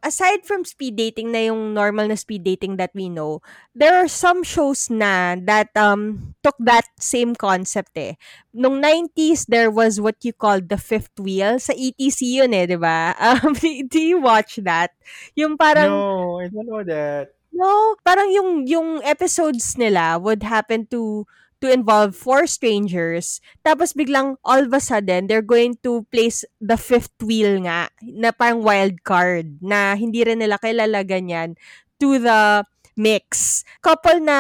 aside 0.09 0.49
from 0.49 0.65
speed 0.65 0.97
dating 0.97 1.37
na 1.37 1.53
yung 1.53 1.77
normal 1.77 2.09
na 2.09 2.17
speed 2.17 2.41
dating 2.41 2.81
that 2.81 2.91
we 2.97 3.13
know, 3.13 3.45
there 3.77 3.93
are 3.93 4.09
some 4.09 4.41
shows 4.41 4.89
na 4.89 5.37
that 5.45 5.69
um 5.77 6.35
took 6.41 6.57
that 6.57 6.89
same 6.97 7.37
concept 7.37 7.93
eh. 8.01 8.17
Nung 8.57 8.81
90s, 8.81 9.47
there 9.47 9.71
was 9.71 10.01
what 10.01 10.17
you 10.25 10.33
call 10.33 10.65
the 10.65 10.81
fifth 10.81 11.15
wheel. 11.21 11.61
Sa 11.61 11.77
ETC 11.77 12.41
yun 12.41 12.57
eh, 12.57 12.65
di 12.65 12.81
ba? 12.81 13.13
Um, 13.29 13.53
do 13.93 14.01
you 14.01 14.19
watch 14.19 14.57
that? 14.65 14.97
Yung 15.37 15.61
parang... 15.61 15.93
No, 15.93 16.41
I 16.41 16.49
don't 16.49 16.67
know 16.67 16.83
that. 16.83 17.38
No, 17.59 17.99
parang 18.07 18.31
yung 18.31 18.71
yung 18.71 19.03
episodes 19.03 19.75
nila 19.75 20.15
would 20.23 20.47
happen 20.47 20.87
to 20.95 21.27
to 21.59 21.67
involve 21.67 22.15
four 22.15 22.47
strangers. 22.47 23.43
Tapos 23.67 23.91
biglang 23.99 24.39
all 24.47 24.63
of 24.63 24.71
a 24.71 24.79
sudden 24.79 25.27
they're 25.27 25.43
going 25.43 25.75
to 25.83 26.07
place 26.15 26.47
the 26.63 26.79
fifth 26.79 27.19
wheel 27.19 27.59
nga 27.67 27.91
na 27.99 28.31
parang 28.31 28.63
wild 28.63 29.03
card 29.03 29.59
na 29.59 29.99
hindi 29.99 30.23
rin 30.23 30.39
nila 30.39 30.63
kilala 30.63 31.03
ganyan 31.03 31.59
to 31.99 32.23
the 32.23 32.63
mix. 32.95 33.67
Couple 33.83 34.23
na 34.23 34.39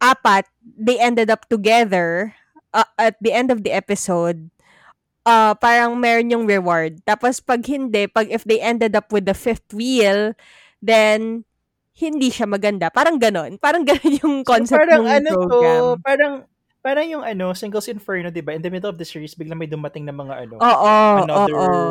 apat, 0.00 0.48
they 0.64 0.96
ended 0.96 1.28
up 1.28 1.44
together 1.52 2.32
uh, 2.72 2.88
at 2.96 3.20
the 3.20 3.36
end 3.36 3.52
of 3.52 3.60
the 3.60 3.76
episode. 3.76 4.48
Uh, 5.28 5.52
parang 5.60 6.00
meron 6.00 6.32
yung 6.32 6.48
reward. 6.48 7.04
Tapos 7.04 7.44
pag 7.44 7.60
hindi, 7.68 8.08
pag 8.08 8.32
if 8.32 8.48
they 8.48 8.56
ended 8.64 8.96
up 8.96 9.12
with 9.12 9.28
the 9.28 9.36
fifth 9.36 9.68
wheel, 9.76 10.32
then 10.80 11.44
hindi 11.96 12.28
siya 12.28 12.44
maganda. 12.44 12.92
Parang 12.92 13.16
ganon. 13.16 13.56
Parang 13.56 13.82
ganon 13.88 14.14
yung 14.20 14.36
concept 14.44 14.76
so, 14.76 14.84
parang 14.84 15.04
ng 15.04 15.08
ano 15.08 15.30
program. 15.32 15.80
To, 15.80 15.86
parang 16.04 16.34
parang 16.84 17.06
yung 17.08 17.24
ano, 17.24 17.50
Singles 17.56 17.90
Inferno, 17.90 18.28
'di 18.30 18.44
ba? 18.44 18.54
In 18.54 18.62
the 18.62 18.70
middle 18.70 18.92
of 18.92 19.00
the 19.00 19.08
series, 19.08 19.34
biglang 19.34 19.58
may 19.58 19.66
dumating 19.66 20.06
na 20.06 20.14
mga 20.14 20.46
ano, 20.46 20.54
Oo, 20.60 20.94
another 21.24 21.56
oo. 21.56 21.82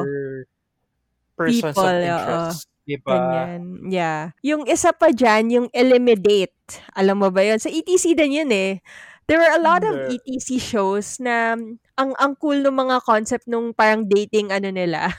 persons 1.36 1.76
People, 1.76 1.90
of 1.90 2.06
interest. 2.06 2.60
'Di 2.86 2.98
ba? 3.02 3.12
Ganyan. 3.18 3.62
Yeah. 3.90 4.22
Yung 4.46 4.70
isa 4.70 4.94
pa 4.94 5.10
dyan, 5.10 5.44
yung 5.52 5.68
Eliminate. 5.74 6.54
Alam 6.94 7.26
mo 7.26 7.30
ba 7.34 7.42
yun? 7.42 7.58
Sa 7.58 7.68
ETC 7.68 8.14
din 8.14 8.46
yun 8.46 8.52
eh. 8.54 8.80
There 9.26 9.42
were 9.42 9.54
a 9.58 9.62
lot 9.62 9.82
of. 9.82 10.06
ETC 10.14 10.62
shows 10.62 11.18
na 11.18 11.58
ang 11.98 12.12
ang 12.22 12.38
cool 12.38 12.62
ng 12.62 12.78
mga 12.78 13.02
concept 13.02 13.50
nung 13.50 13.74
parang 13.74 14.06
dating 14.06 14.54
ano 14.54 14.70
nila. 14.70 15.10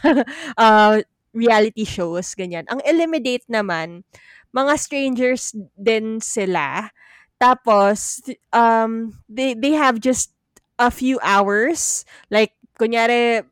uh, 0.55 1.03
reality 1.37 1.85
shows, 1.85 2.33
ganyan. 2.33 2.65
Ang 2.73 2.81
Eliminate 2.89 3.45
naman, 3.53 4.03
mga 4.57 4.73
strangers 4.81 5.53
din 5.77 6.19
sila. 6.25 6.89
Tapos, 7.37 8.25
um, 8.57 9.13
they, 9.29 9.53
they 9.53 9.77
have 9.77 10.01
just 10.01 10.33
a 10.81 10.89
few 10.89 11.21
hours. 11.21 12.09
Like, 12.33 12.57
kunyari, 12.81 13.45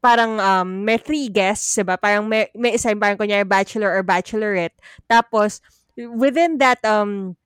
parang 0.00 0.40
um, 0.40 0.84
may 0.84 0.96
three 0.96 1.28
guests, 1.28 1.76
diba? 1.76 2.00
Parang 2.00 2.28
may, 2.28 2.48
may 2.56 2.76
isa 2.76 2.92
parang 2.96 3.20
kunyari 3.20 3.44
bachelor 3.44 3.92
or 3.92 4.04
bachelorette. 4.04 4.76
Tapos, 5.08 5.60
within 5.96 6.58
that 6.58 6.80
um 6.84 7.36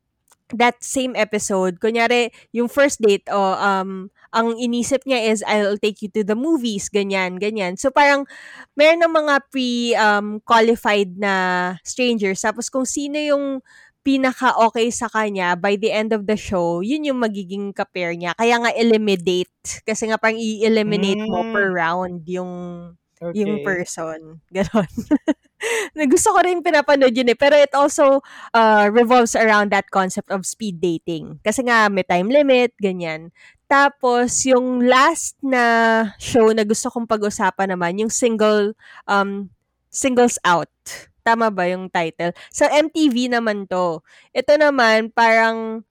that 0.55 0.81
same 0.83 1.13
episode, 1.15 1.79
kunyari, 1.79 2.33
yung 2.51 2.67
first 2.67 2.99
date, 3.05 3.27
o 3.29 3.39
um, 3.39 4.11
ang 4.35 4.57
inisip 4.59 5.03
niya 5.09 5.33
is, 5.33 5.41
I'll 5.47 5.79
take 5.81 6.03
you 6.03 6.11
to 6.17 6.23
the 6.25 6.37
movies, 6.37 6.89
ganyan, 6.93 7.41
ganyan. 7.41 7.77
So, 7.81 7.91
parang, 7.91 8.25
meron 8.77 9.01
ng 9.05 9.15
mga 9.15 9.35
pre-qualified 9.51 11.17
na 11.19 11.35
strangers. 11.85 12.43
Tapos, 12.45 12.69
kung 12.69 12.85
sino 12.85 13.17
yung 13.19 13.61
pinaka-okay 14.05 14.89
sa 14.89 15.09
kanya, 15.13 15.53
by 15.59 15.77
the 15.77 15.93
end 15.93 16.13
of 16.17 16.25
the 16.25 16.37
show, 16.37 16.81
yun 16.81 17.05
yung 17.05 17.21
magiging 17.21 17.73
ka-pair 17.77 18.17
niya. 18.17 18.33
Kaya 18.37 18.57
nga, 18.61 18.73
eliminate. 18.73 19.53
Kasi 19.85 20.09
nga, 20.09 20.17
parang 20.17 20.41
i-eliminate 20.41 21.21
mo 21.29 21.45
Mm. 21.45 21.53
per 21.53 21.67
round 21.73 22.19
yung 22.29 22.53
Okay. 23.19 23.43
yung 23.43 23.67
person. 23.67 24.39
Ganon. 24.55 24.87
na 25.99 26.07
gusto 26.07 26.31
ko 26.31 26.39
rin 26.39 26.63
pinapanood 26.63 27.11
yun 27.11 27.27
eh. 27.27 27.35
Pero 27.35 27.59
it 27.59 27.75
also 27.75 28.23
uh, 28.55 28.87
revolves 28.95 29.35
around 29.35 29.75
that 29.75 29.91
concept 29.91 30.31
of 30.31 30.47
speed 30.47 30.79
dating. 30.79 31.43
Kasi 31.43 31.67
nga, 31.67 31.91
may 31.91 32.07
time 32.07 32.31
limit, 32.31 32.79
ganyan. 32.79 33.35
Tapos, 33.69 34.49
yung 34.49 34.81
last 34.89 35.37
na 35.45 35.63
show 36.17 36.49
na 36.57 36.65
gusto 36.65 36.89
kong 36.89 37.05
pag-usapan 37.05 37.77
naman, 37.77 38.01
yung 38.01 38.09
single, 38.09 38.73
um, 39.05 39.53
Singles 39.93 40.41
Out. 40.41 40.73
Tama 41.21 41.53
ba 41.53 41.69
yung 41.69 41.93
title? 41.93 42.33
Sa 42.49 42.65
MTV 42.65 43.29
naman 43.29 43.69
to. 43.69 44.01
Ito 44.33 44.57
naman, 44.57 45.13
parang, 45.13 45.85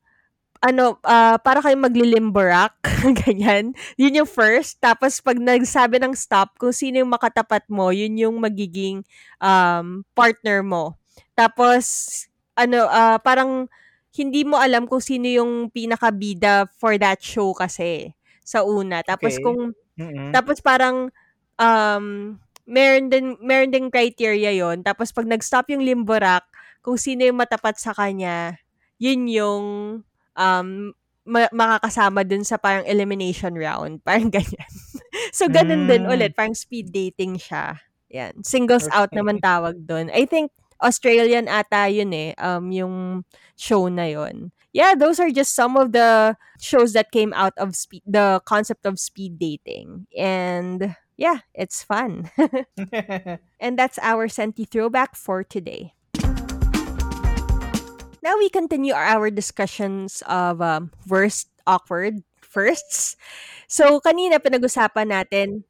ano, 0.58 0.98
ah, 1.06 1.38
para 1.38 1.62
kayong 1.62 1.86
maglilimberak, 1.86 2.74
ganyan. 3.22 3.78
Yun 3.94 4.26
yung 4.26 4.30
first. 4.30 4.82
Tapos, 4.82 5.22
pag 5.22 5.38
nagsabi 5.38 6.02
ng 6.02 6.18
stop, 6.18 6.58
kung 6.58 6.74
sino 6.74 6.98
yung 6.98 7.14
makatapat 7.14 7.70
mo, 7.70 7.94
yun 7.94 8.18
yung 8.18 8.42
magiging 8.42 9.06
um, 9.38 10.02
partner 10.18 10.66
mo. 10.66 10.98
Tapos, 11.38 12.26
ano, 12.58 12.90
ah, 12.90 13.22
parang 13.22 13.70
hindi 14.18 14.42
mo 14.44 14.58
alam 14.58 14.90
kung 14.90 15.02
sino 15.02 15.30
yung 15.30 15.70
pinakabida 15.70 16.66
for 16.82 16.98
that 16.98 17.22
show 17.22 17.54
kasi 17.54 18.14
sa 18.42 18.66
una. 18.66 19.02
Tapos 19.06 19.38
Okay. 19.38 19.44
kung 19.44 19.60
Mm-mm. 19.98 20.30
tapos 20.30 20.62
parang 20.62 21.10
um 21.58 22.38
meron 22.68 23.08
din 23.08 23.34
meron 23.40 23.72
ding 23.72 23.90
criteria 23.90 24.52
yon. 24.54 24.84
Tapos 24.84 25.10
pag 25.12 25.26
nag-stop 25.26 25.72
yung 25.72 25.82
limborak, 25.84 26.44
kung 26.82 27.00
sino 27.00 27.24
yung 27.26 27.40
matapat 27.40 27.80
sa 27.80 27.96
kanya, 27.96 28.60
yun 28.98 29.26
yung 29.28 29.66
um 30.36 30.68
ma- 31.28 31.52
makakasama 31.52 32.24
dun 32.24 32.44
sa 32.44 32.56
parang 32.56 32.88
elimination 32.88 33.52
round. 33.56 34.00
Parang 34.08 34.32
ganyan. 34.32 34.72
so, 35.36 35.52
ganun 35.52 35.84
din 35.86 36.08
Mm. 36.08 36.14
ulit. 36.14 36.32
Parang 36.32 36.56
speed 36.56 36.88
dating 36.88 37.36
siya. 37.36 37.76
Yan. 38.08 38.40
Singles 38.48 38.88
out 38.96 39.12
Okay. 39.12 39.20
naman 39.20 39.44
tawag 39.44 39.76
dun. 39.84 40.08
I 40.16 40.24
think 40.24 40.56
Australian 40.82 41.48
ata 41.48 41.90
yun 41.90 42.14
eh, 42.14 42.34
um, 42.38 42.72
yung 42.72 43.26
show 43.56 43.88
na 43.88 44.06
yun. 44.06 44.52
Yeah, 44.74 44.94
those 44.94 45.20
are 45.20 45.32
just 45.32 45.56
some 45.56 45.78
of 45.78 45.92
the 45.92 46.38
shows 46.62 46.94
that 46.94 47.12
came 47.12 47.34
out 47.34 47.54
of 47.58 47.76
speed, 47.76 48.04
the 48.06 48.42
concept 48.46 48.86
of 48.86 49.00
speed 49.00 49.40
dating. 49.40 50.06
And 50.14 50.96
yeah, 51.18 51.42
it's 51.54 51.82
fun. 51.82 52.30
and 53.60 53.74
that's 53.74 53.98
our 54.02 54.28
Senti 54.30 54.66
throwback 54.66 55.16
for 55.16 55.44
today. 55.44 55.94
Now 58.22 58.36
we 58.38 58.50
continue 58.50 58.94
our 58.94 59.32
discussions 59.32 60.22
of 60.28 60.62
um, 60.62 60.92
worst 61.08 61.48
awkward 61.66 62.22
firsts. 62.44 63.16
So, 63.68 64.00
kanina 64.04 64.40
pinag-usapan 64.44 65.16
natin 65.16 65.64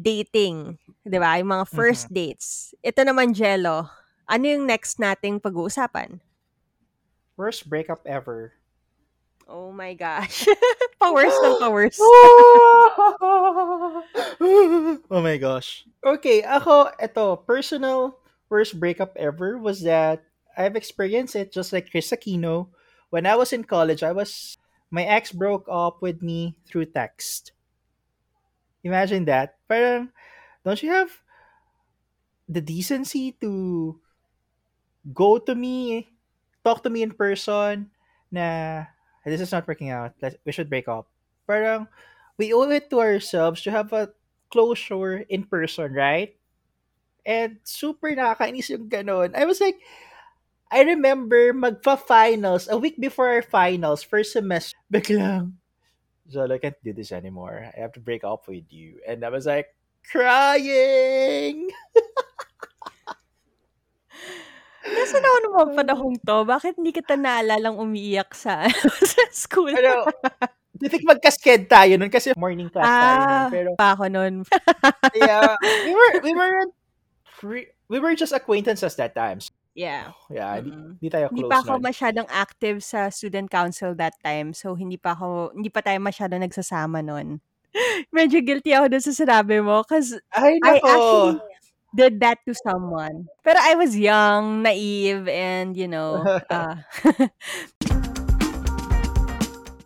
dating, 0.00 0.80
'di 1.04 1.18
ba? 1.20 1.36
Yung 1.40 1.52
mga 1.52 1.66
first 1.68 2.08
dates. 2.08 2.72
Ito 2.80 3.04
naman 3.04 3.36
Jello. 3.36 3.99
Ano 4.30 4.46
yung 4.46 4.62
next 4.62 5.02
nating 5.02 5.42
pag-uusapan? 5.42 6.22
Worst 7.34 7.66
breakup 7.66 8.06
ever. 8.06 8.54
Oh 9.50 9.74
my 9.74 9.98
gosh. 9.98 10.46
powers 11.02 11.34
ng 11.34 11.58
powers. 11.58 11.98
oh 15.10 15.18
my 15.18 15.34
gosh. 15.34 15.82
Okay, 16.06 16.46
ako, 16.46 16.94
ito, 17.02 17.42
personal 17.42 18.22
worst 18.46 18.78
breakup 18.78 19.18
ever 19.18 19.58
was 19.58 19.82
that 19.82 20.22
I've 20.54 20.78
experienced 20.78 21.34
it 21.34 21.50
just 21.50 21.74
like 21.74 21.90
Chris 21.90 22.14
Aquino. 22.14 22.70
When 23.10 23.26
I 23.26 23.34
was 23.34 23.50
in 23.50 23.66
college, 23.66 24.06
I 24.06 24.14
was, 24.14 24.54
my 24.94 25.02
ex 25.02 25.34
broke 25.34 25.66
up 25.66 25.98
with 25.98 26.22
me 26.22 26.54
through 26.70 26.94
text. 26.94 27.50
Imagine 28.86 29.26
that. 29.26 29.58
Parang, 29.66 30.14
don't 30.62 30.78
you 30.78 30.94
have 30.94 31.10
the 32.46 32.62
decency 32.62 33.34
to 33.42 33.98
go 35.12 35.38
to 35.38 35.54
me, 35.54 36.08
talk 36.64 36.82
to 36.82 36.90
me 36.90 37.02
in 37.02 37.12
person, 37.12 37.90
na 38.30 38.84
this 39.24 39.40
is 39.40 39.52
not 39.52 39.68
working 39.68 39.90
out. 39.90 40.14
Let's, 40.22 40.36
we 40.44 40.52
should 40.52 40.70
break 40.70 40.88
up. 40.88 41.08
Parang, 41.46 41.88
we 42.38 42.52
owe 42.52 42.68
it 42.70 42.90
to 42.90 43.00
ourselves 43.00 43.62
to 43.62 43.70
have 43.70 43.92
a 43.92 44.10
closure 44.50 45.24
in 45.28 45.44
person, 45.44 45.92
right? 45.92 46.36
And 47.26 47.58
super 47.64 48.10
nakakainis 48.10 48.70
yung 48.70 48.88
ganon. 48.88 49.36
I 49.36 49.44
was 49.44 49.60
like, 49.60 49.78
I 50.70 50.82
remember 50.82 51.52
magpa-finals, 51.52 52.70
a 52.70 52.78
week 52.78 52.98
before 52.98 53.28
our 53.28 53.42
finals, 53.42 54.02
first 54.02 54.32
semester, 54.32 54.78
biglang, 54.92 55.58
Zolo, 56.30 56.54
I 56.54 56.58
can't 56.58 56.78
do 56.84 56.92
this 56.92 57.10
anymore. 57.10 57.66
I 57.76 57.80
have 57.80 57.92
to 57.94 58.00
break 58.00 58.22
up 58.22 58.46
with 58.46 58.70
you. 58.70 59.00
And 59.06 59.24
I 59.24 59.28
was 59.30 59.46
like, 59.46 59.66
crying! 60.10 61.70
Nasaan 65.10 65.26
ako 65.26 65.36
nung 65.42 65.56
mga 65.58 65.70
panahong 65.74 66.16
to? 66.22 66.36
Bakit 66.46 66.72
hindi 66.78 66.92
kita 66.94 67.14
naalalang 67.18 67.76
umiiyak 67.76 68.30
sa, 68.30 68.62
sa 69.10 69.22
school? 69.34 69.74
Pero, 69.74 70.06
I 70.80 70.88
think 70.88 71.04
magkasked 71.04 71.66
tayo 71.66 71.98
nun 71.98 72.08
kasi 72.08 72.30
morning 72.38 72.70
class 72.70 72.86
tayo 72.86 73.16
nun. 73.18 73.26
ah, 73.26 73.48
Pero, 73.50 73.70
pa 73.74 73.88
ako 73.98 74.04
nun. 74.06 74.34
yeah, 75.18 75.58
we 75.60 75.92
were, 75.92 76.12
we 76.22 76.32
weren't, 76.32 76.72
re- 77.42 77.70
we 77.90 77.98
were 77.98 78.14
just 78.14 78.32
acquaintances 78.32 78.94
that 78.96 79.12
time. 79.12 79.42
So, 79.42 79.50
yeah. 79.74 80.14
yeah, 80.30 80.62
di, 80.62 80.70
di 81.02 81.08
tayo 81.10 81.28
Hindi 81.28 81.44
close 81.44 81.52
pa 81.52 81.58
ako 81.66 81.72
nun. 81.76 81.84
masyadong 81.84 82.28
active 82.30 82.78
sa 82.80 83.12
student 83.12 83.50
council 83.50 83.92
that 83.98 84.14
time. 84.22 84.54
So, 84.54 84.72
hindi 84.72 84.96
pa 84.96 85.12
ako, 85.12 85.52
hindi 85.52 85.68
pa 85.68 85.82
tayo 85.84 85.98
masyadong 86.00 86.40
nagsasama 86.46 87.02
nun. 87.04 87.42
Medyo 88.16 88.40
guilty 88.40 88.72
ako 88.72 88.90
dun 88.90 89.04
sa 89.04 89.14
sinabi 89.14 89.60
mo. 89.60 89.84
Cause 89.84 90.16
Ay, 90.32 90.56
I 90.64 90.80
nako. 90.80 90.86
actually, 90.88 91.38
did 91.94 92.20
that 92.20 92.38
to 92.46 92.54
someone. 92.54 93.26
Pero 93.44 93.56
I 93.58 93.74
was 93.74 93.96
young, 93.96 94.62
naive, 94.62 95.28
and 95.28 95.76
you 95.76 95.88
know, 95.88 96.22
uh, 96.50 96.76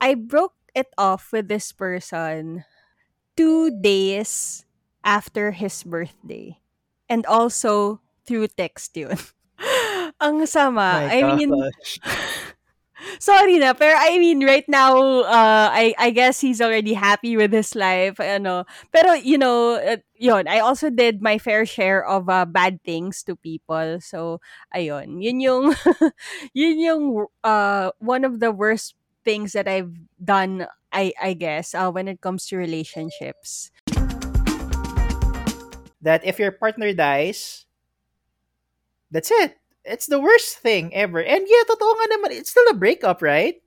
I 0.01 0.15
broke 0.15 0.55
it 0.75 0.93
off 0.99 1.33
with 1.33 1.49
this 1.49 1.73
person 1.73 2.65
two 3.37 3.71
days 3.71 4.65
after 5.03 5.53
his 5.53 5.83
birthday. 5.83 6.59
And 7.09 7.25
also 7.27 8.01
through 8.27 8.49
text 8.57 8.97
yun. 8.97 9.17
Ang 10.21 10.47
sama. 10.47 11.05
My 11.05 11.21
I 11.21 11.37
mean, 11.37 11.53
gosh. 11.53 12.01
Sorry 13.19 13.59
na, 13.59 13.75
pero 13.75 13.95
I 13.97 14.19
mean, 14.19 14.45
right 14.45 14.67
now, 14.69 14.97
uh, 15.23 15.69
I, 15.73 15.95
I 15.99 16.11
guess 16.11 16.41
he's 16.41 16.61
already 16.61 16.95
happy 16.95 17.37
with 17.37 17.53
his 17.53 17.75
life, 17.75 18.21
ano. 18.21 18.65
Pero, 18.93 19.15
you 19.15 19.39
know, 19.39 19.77
uh, 19.77 19.99
yun, 20.17 20.49
I 20.49 20.61
also 20.61 20.91
did 20.91 21.23
my 21.23 21.39
fair 21.39 21.67
share 21.67 22.05
of 22.05 22.29
uh, 22.29 22.45
bad 22.45 22.83
things 22.85 23.23
to 23.25 23.37
people. 23.37 24.01
So, 24.01 24.41
ayun, 24.75 25.23
yun 25.23 25.41
yung, 25.41 25.75
yun 26.55 26.79
yung, 26.79 27.27
uh, 27.43 27.91
one 27.99 28.25
of 28.25 28.41
the 28.41 28.53
worst 28.53 28.95
things 29.25 29.53
that 29.53 29.69
I've 29.69 29.95
done, 30.23 30.67
I, 30.93 31.13
I 31.21 31.33
guess, 31.35 31.75
uh, 31.75 31.91
when 31.91 32.09
it 32.09 32.21
comes 32.21 32.47
to 32.49 32.57
relationships. 32.57 33.71
that 36.05 36.21
if 36.23 36.39
your 36.39 36.53
partner 36.53 36.93
dies, 36.93 37.65
that's 39.11 39.33
it. 39.33 39.57
It's 39.85 40.07
the 40.07 40.19
worst 40.21 40.59
thing 40.59 40.95
ever. 40.95 41.21
And 41.23 41.45
yeah, 41.47 41.63
totoo 41.69 41.93
nga 42.01 42.07
naman, 42.17 42.33
it's 42.33 42.51
still 42.51 42.69
a 42.71 42.75
breakup, 42.75 43.21
right? 43.21 43.61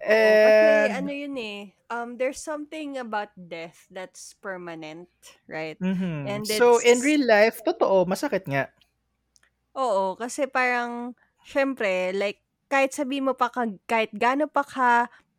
And, 0.00 0.90
ano 0.92 1.10
yun 1.12 1.36
eh, 1.38 1.72
um, 1.90 2.16
there's 2.18 2.40
something 2.42 2.98
about 2.98 3.30
death 3.36 3.86
that's 3.90 4.34
permanent, 4.40 5.08
right? 5.48 5.78
Mhm. 5.80 6.18
And 6.24 6.50
So, 6.56 6.78
in 6.78 6.98
it's, 6.98 7.08
real 7.08 7.22
life, 7.26 7.62
totoo, 7.66 8.06
masakit 8.10 8.46
nga. 8.50 8.70
oo, 9.76 10.14
kasi 10.18 10.46
parang, 10.50 11.14
syempre, 11.44 12.14
like, 12.14 12.40
kahit 12.70 12.94
sabi 12.94 13.20
mo 13.22 13.34
pa, 13.36 13.50
ka, 13.52 13.66
kahit 13.86 14.10
gaano 14.14 14.46
pa 14.50 14.62
ka 14.64 14.90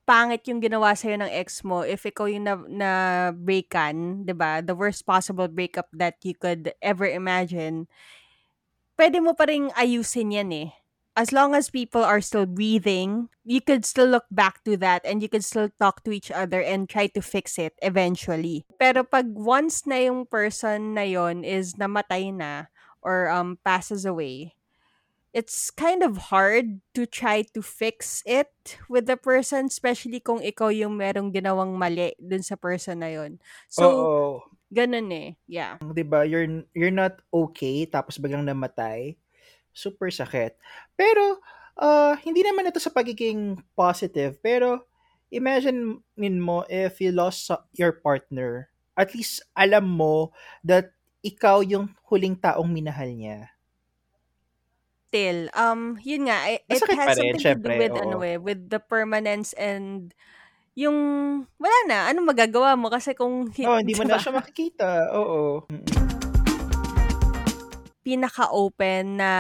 pangit 0.06 0.46
yung 0.46 0.62
ginawa 0.62 0.94
sa'yo 0.94 1.18
ng 1.18 1.32
ex 1.34 1.66
mo, 1.66 1.82
if 1.82 2.06
ikaw 2.06 2.30
yung 2.30 2.46
na, 2.46 2.56
na 2.70 2.92
breakan, 3.34 4.22
'di 4.22 4.38
ba 4.38 4.62
the 4.62 4.78
worst 4.78 5.02
possible 5.02 5.50
breakup 5.50 5.90
that 5.90 6.22
you 6.22 6.38
could 6.38 6.70
ever 6.86 7.10
imagine, 7.10 7.90
pwede 8.96 9.22
mo 9.24 9.36
pa 9.36 9.48
rin 9.48 9.72
ayusin 9.76 10.36
yan 10.36 10.52
eh. 10.52 10.70
As 11.16 11.32
long 11.32 11.56
as 11.56 11.72
people 11.72 12.04
are 12.04 12.20
still 12.20 12.44
breathing, 12.44 13.32
you 13.48 13.64
could 13.64 13.88
still 13.88 14.12
look 14.12 14.28
back 14.28 14.68
to 14.68 14.76
that 14.84 15.00
and 15.08 15.24
you 15.24 15.32
could 15.32 15.48
still 15.48 15.72
talk 15.80 16.04
to 16.04 16.12
each 16.12 16.28
other 16.28 16.60
and 16.60 16.92
try 16.92 17.08
to 17.16 17.24
fix 17.24 17.56
it 17.56 17.72
eventually. 17.80 18.68
Pero 18.76 19.08
pag 19.08 19.32
once 19.32 19.88
na 19.88 20.12
yung 20.12 20.28
person 20.28 20.92
na 20.92 21.08
yon 21.08 21.48
is 21.48 21.80
namatay 21.80 22.36
na 22.36 22.68
or 23.00 23.32
um 23.32 23.56
passes 23.64 24.04
away, 24.04 24.60
it's 25.36 25.72
kind 25.72 26.04
of 26.04 26.32
hard 26.32 26.80
to 26.96 27.04
try 27.08 27.44
to 27.52 27.64
fix 27.64 28.24
it 28.28 28.52
with 28.92 29.08
the 29.08 29.16
person, 29.16 29.68
especially 29.68 30.24
kung 30.24 30.40
ikaw 30.40 30.72
yung 30.72 30.96
merong 30.96 31.32
ginawang 31.32 31.76
mali 31.76 32.12
dun 32.20 32.44
sa 32.44 32.56
person 32.56 33.04
na 33.04 33.12
yon. 33.12 33.40
So, 33.68 33.84
Oo. 33.88 34.44
Ganun 34.76 35.08
eh. 35.16 35.30
Yeah. 35.48 35.80
'Di 35.80 36.04
ba? 36.08 36.24
You're 36.28 36.48
you're 36.78 36.94
not 36.94 37.20
okay 37.32 37.78
tapos 37.88 38.18
biglang 38.22 38.48
namatay. 38.48 39.16
Super 39.76 40.10
sakit. 40.12 40.56
Pero 41.00 41.40
uh, 41.80 42.14
hindi 42.26 42.42
naman 42.44 42.68
ito 42.72 42.80
sa 42.82 42.92
pagiging 42.94 43.60
positive, 43.76 44.40
pero 44.40 44.88
imagine 45.32 46.00
min 46.16 46.40
mo 46.40 46.64
if 46.72 47.00
you 47.04 47.12
lost 47.12 47.52
your 47.76 47.94
partner, 48.00 48.72
at 48.96 49.12
least 49.16 49.44
alam 49.56 49.86
mo 49.86 50.32
that 50.64 50.96
ikaw 51.26 51.60
yung 51.66 51.92
huling 52.08 52.38
taong 52.40 52.72
minahal 52.72 53.10
niya. 53.12 53.52
Still, 55.10 55.48
um, 55.56 55.96
yun 56.04 56.28
nga, 56.28 56.44
i- 56.52 56.66
it 56.68 56.84
Masakit 56.84 57.00
pa 57.06 57.12
has 57.12 57.16
rin, 57.18 57.34
something 57.34 57.46
to 57.48 57.56
do 57.56 57.72
syempre, 57.72 57.78
with, 57.78 57.96
ano 57.96 58.20
oo. 58.20 58.26
eh, 58.26 58.36
with 58.36 58.68
the 58.74 58.82
permanence 58.84 59.54
and 59.56 60.12
yung, 60.76 60.98
wala 61.56 61.78
na, 61.88 62.12
anong 62.12 62.36
magagawa 62.36 62.76
mo? 62.76 62.92
Kasi 62.92 63.16
kung, 63.16 63.48
Oh, 63.50 63.80
hindi 63.80 63.96
mo 63.96 64.04
na 64.08 64.16
diba? 64.16 64.24
siya 64.24 64.34
makikita. 64.36 64.88
Oo. 65.16 65.64
Pinaka-open 68.06 69.18
na 69.18 69.32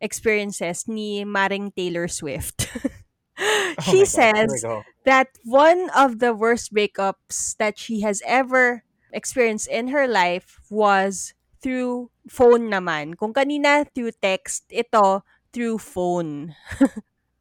experiences 0.00 0.88
ni 0.88 1.26
Maring 1.26 1.74
Taylor 1.74 2.08
Swift. 2.08 2.66
Oh 3.36 3.92
she 3.92 4.00
God, 4.00 4.00
we 4.00 4.04
says 4.08 4.50
go. 4.64 4.80
that 5.04 5.28
one 5.44 5.92
of 5.92 6.24
the 6.24 6.32
worst 6.32 6.72
breakups 6.72 7.52
that 7.60 7.76
she 7.76 8.00
has 8.00 8.24
ever 8.24 8.80
experienced 9.12 9.68
in 9.68 9.92
her 9.92 10.08
life 10.08 10.56
was 10.72 11.36
through 11.60 12.08
phone 12.24 12.72
naman. 12.72 13.12
Kung 13.20 13.36
kanina 13.36 13.84
through 13.92 14.16
text, 14.24 14.64
ito 14.72 15.20
through 15.52 15.76
phone. 15.76 16.56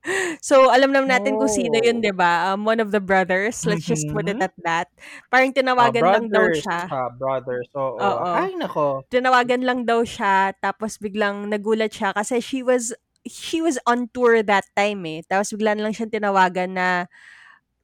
so, 0.42 0.70
alam 0.70 0.94
naman 0.94 1.10
natin 1.10 1.36
kung 1.36 1.50
sino 1.50 1.78
yun, 1.82 2.00
Oh. 2.00 2.04
di 2.04 2.14
ba? 2.14 2.54
Um, 2.54 2.64
one 2.66 2.80
of 2.80 2.94
the 2.94 3.02
brothers. 3.02 3.66
Let's 3.66 3.86
just 3.86 4.06
put 4.14 4.30
it 4.30 4.38
Mhm. 4.38 4.46
at 4.46 4.56
that. 4.64 4.88
Parang 5.30 5.52
Ah, 5.54 5.58
tinawagan 5.58 6.06
lang 6.06 6.26
daw 6.30 6.46
brothers. 6.46 6.62
siya. 6.62 6.80
Ah, 6.88 7.10
brothers. 7.12 7.68
Oo. 7.76 7.98
Oo. 7.98 8.30
Ay, 8.30 8.54
nako. 8.56 9.04
tinawagan 9.10 9.66
lang 9.66 9.86
daw 9.86 10.06
siya 10.06 10.54
tapos 10.62 10.98
biglang 11.02 11.50
nagulat 11.50 11.92
siya 11.94 12.14
kasi 12.14 12.40
she 12.40 12.62
was 12.62 12.94
she 13.26 13.58
was 13.62 13.82
on 13.90 14.06
tour 14.14 14.42
that 14.46 14.66
time 14.78 15.02
eh. 15.10 15.26
Tapos 15.26 15.50
biglang 15.54 15.82
lang 15.82 15.94
siya 15.98 16.06
tinawagan 16.10 16.78
na 16.78 17.10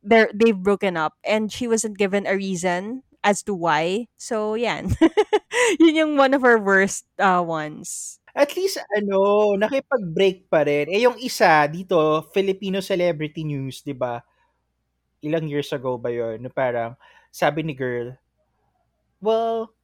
they've 0.05 0.57
broken 0.62 0.97
up 0.97 1.17
and 1.25 1.51
she 1.51 1.67
wasn't 1.67 1.97
given 1.97 2.25
a 2.29 2.38
reason 2.38 3.03
as 3.25 3.41
to 3.45 3.53
why. 3.53 4.07
So, 4.17 4.53
yan. 4.53 4.93
Yun 5.81 5.95
yung 5.97 6.13
one 6.17 6.34
of 6.34 6.41
her 6.45 6.57
worst 6.62 7.05
uh, 7.21 7.41
ones. 7.41 8.20
At 8.31 8.55
least, 8.55 8.79
ano, 8.95 9.53
nakipag-break 9.59 10.47
pa 10.47 10.63
rin. 10.63 10.87
Eh, 10.87 11.03
yung 11.03 11.19
isa, 11.19 11.67
dito, 11.67 11.95
Filipino 12.31 12.79
Celebrity 12.79 13.43
News, 13.43 13.83
di 13.83 13.91
ba? 13.91 14.23
Ilang 15.19 15.51
years 15.51 15.69
ago 15.75 15.99
ba 15.99 16.09
yun? 16.09 16.39
Na 16.39 16.49
parang, 16.49 16.95
sabi 17.29 17.61
ni 17.61 17.75
girl, 17.75 18.15
well, 19.19 19.75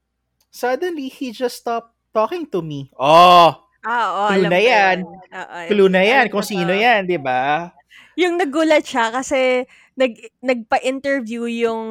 suddenly, 0.50 1.12
he 1.12 1.36
just 1.36 1.60
stopped 1.60 1.92
talking 2.16 2.48
to 2.48 2.64
me. 2.64 2.90
Oh, 2.96 3.68
Ah, 3.88 4.06
oo, 4.12 4.36
Clue 4.36 4.52
na 4.52 4.60
yan. 4.60 4.98
Oo, 5.08 5.58
clue 5.72 5.88
na 5.88 6.04
yan 6.04 6.26
kung 6.28 6.44
sino 6.44 6.76
yan, 6.76 7.08
di 7.08 7.16
ba? 7.16 7.72
Yung 8.20 8.36
nagulat 8.36 8.84
siya 8.84 9.16
kasi 9.16 9.64
nag, 9.96 10.12
nagpa-interview 10.44 11.48
yung 11.48 11.84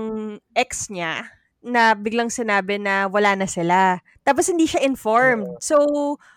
ex 0.53 0.93
niya 0.93 1.25
na 1.67 1.99
biglang 1.99 2.31
sinabi 2.31 2.79
na 2.79 3.11
wala 3.11 3.35
na 3.35 3.51
sila. 3.51 3.99
Tapos 4.23 4.47
hindi 4.47 4.71
siya 4.71 4.87
informed. 4.87 5.59
So, 5.59 5.77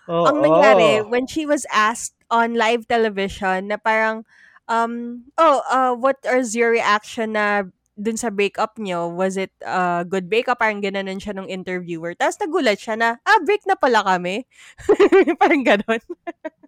Oo. 0.09 0.25
ang 0.25 0.41
nangyari, 0.41 1.05
when 1.05 1.29
she 1.29 1.45
was 1.45 1.69
asked 1.69 2.17
on 2.33 2.57
live 2.57 2.89
television 2.89 3.69
na 3.69 3.77
parang, 3.77 4.25
um, 4.65 5.25
oh, 5.37 5.61
uh, 5.69 5.93
what 5.93 6.17
is 6.25 6.57
your 6.57 6.73
reaction 6.73 7.37
na 7.37 7.69
dun 7.93 8.17
sa 8.17 8.33
breakup 8.33 8.81
nyo? 8.81 9.05
Was 9.05 9.37
it 9.37 9.53
a 9.61 10.01
good 10.01 10.29
breakup? 10.33 10.57
Parang 10.57 10.81
gananon 10.81 11.21
siya 11.21 11.37
nung 11.37 11.51
interviewer. 11.51 12.17
Tapos 12.17 12.41
nagulat 12.41 12.81
siya 12.81 12.97
na, 12.97 13.09
ah, 13.21 13.39
break 13.45 13.61
na 13.69 13.77
pala 13.77 14.01
kami. 14.01 14.49
parang 15.41 15.61
ganon. 15.61 16.01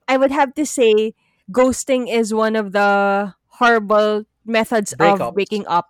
I 0.06 0.22
would 0.22 0.32
have 0.32 0.54
to 0.60 0.66
say, 0.70 1.18
ghosting 1.50 2.12
is 2.12 2.30
one 2.30 2.54
of 2.54 2.78
the 2.78 3.32
horrible 3.58 4.30
methods 4.46 4.94
Breakups. 4.94 5.22
of 5.22 5.34
breaking 5.34 5.66
up. 5.66 5.90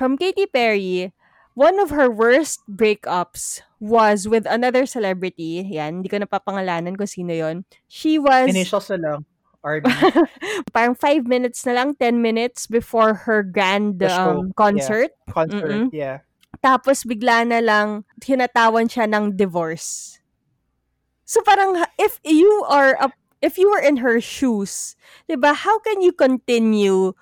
From 0.00 0.16
Katy 0.16 0.48
Perry, 0.48 1.12
one 1.52 1.76
of 1.76 1.92
her 1.92 2.08
worst 2.08 2.64
breakups 2.64 3.60
was 3.76 4.24
with 4.24 4.48
another 4.48 4.88
celebrity. 4.88 5.60
Yan, 5.76 6.00
hindi 6.00 6.08
ko 6.08 6.16
napapangalanan 6.24 6.96
kung 6.96 7.04
sino 7.04 7.36
yon. 7.36 7.68
She 7.84 8.16
was 8.16 8.48
Initials 8.48 8.88
na 8.88 8.96
lang. 8.96 9.28
RB. 9.60 9.84
parang 10.72 10.96
5 10.96 11.28
minutes 11.28 11.68
na 11.68 11.76
lang, 11.76 11.92
10 12.00 12.16
minutes 12.16 12.64
before 12.64 13.28
her 13.28 13.44
grand 13.44 14.00
um, 14.08 14.56
concert. 14.56 15.12
Concert, 15.28 15.68
Mm-mm. 15.68 15.92
yeah. 15.92 16.24
Tapos 16.64 17.04
bigla 17.04 17.44
na 17.44 17.60
lang 17.60 18.08
hinatawan 18.24 18.88
siya 18.88 19.04
ng 19.04 19.36
divorce. 19.36 20.16
So 21.28 21.44
parang 21.44 21.76
if 22.00 22.24
you 22.24 22.64
are 22.72 22.96
a, 23.04 23.12
if 23.44 23.60
you 23.60 23.68
were 23.68 23.84
in 23.84 24.00
her 24.00 24.16
shoes, 24.16 24.96
'di 25.28 25.36
ba? 25.36 25.52
How 25.52 25.76
can 25.84 26.00
you 26.00 26.16
continue 26.16 27.12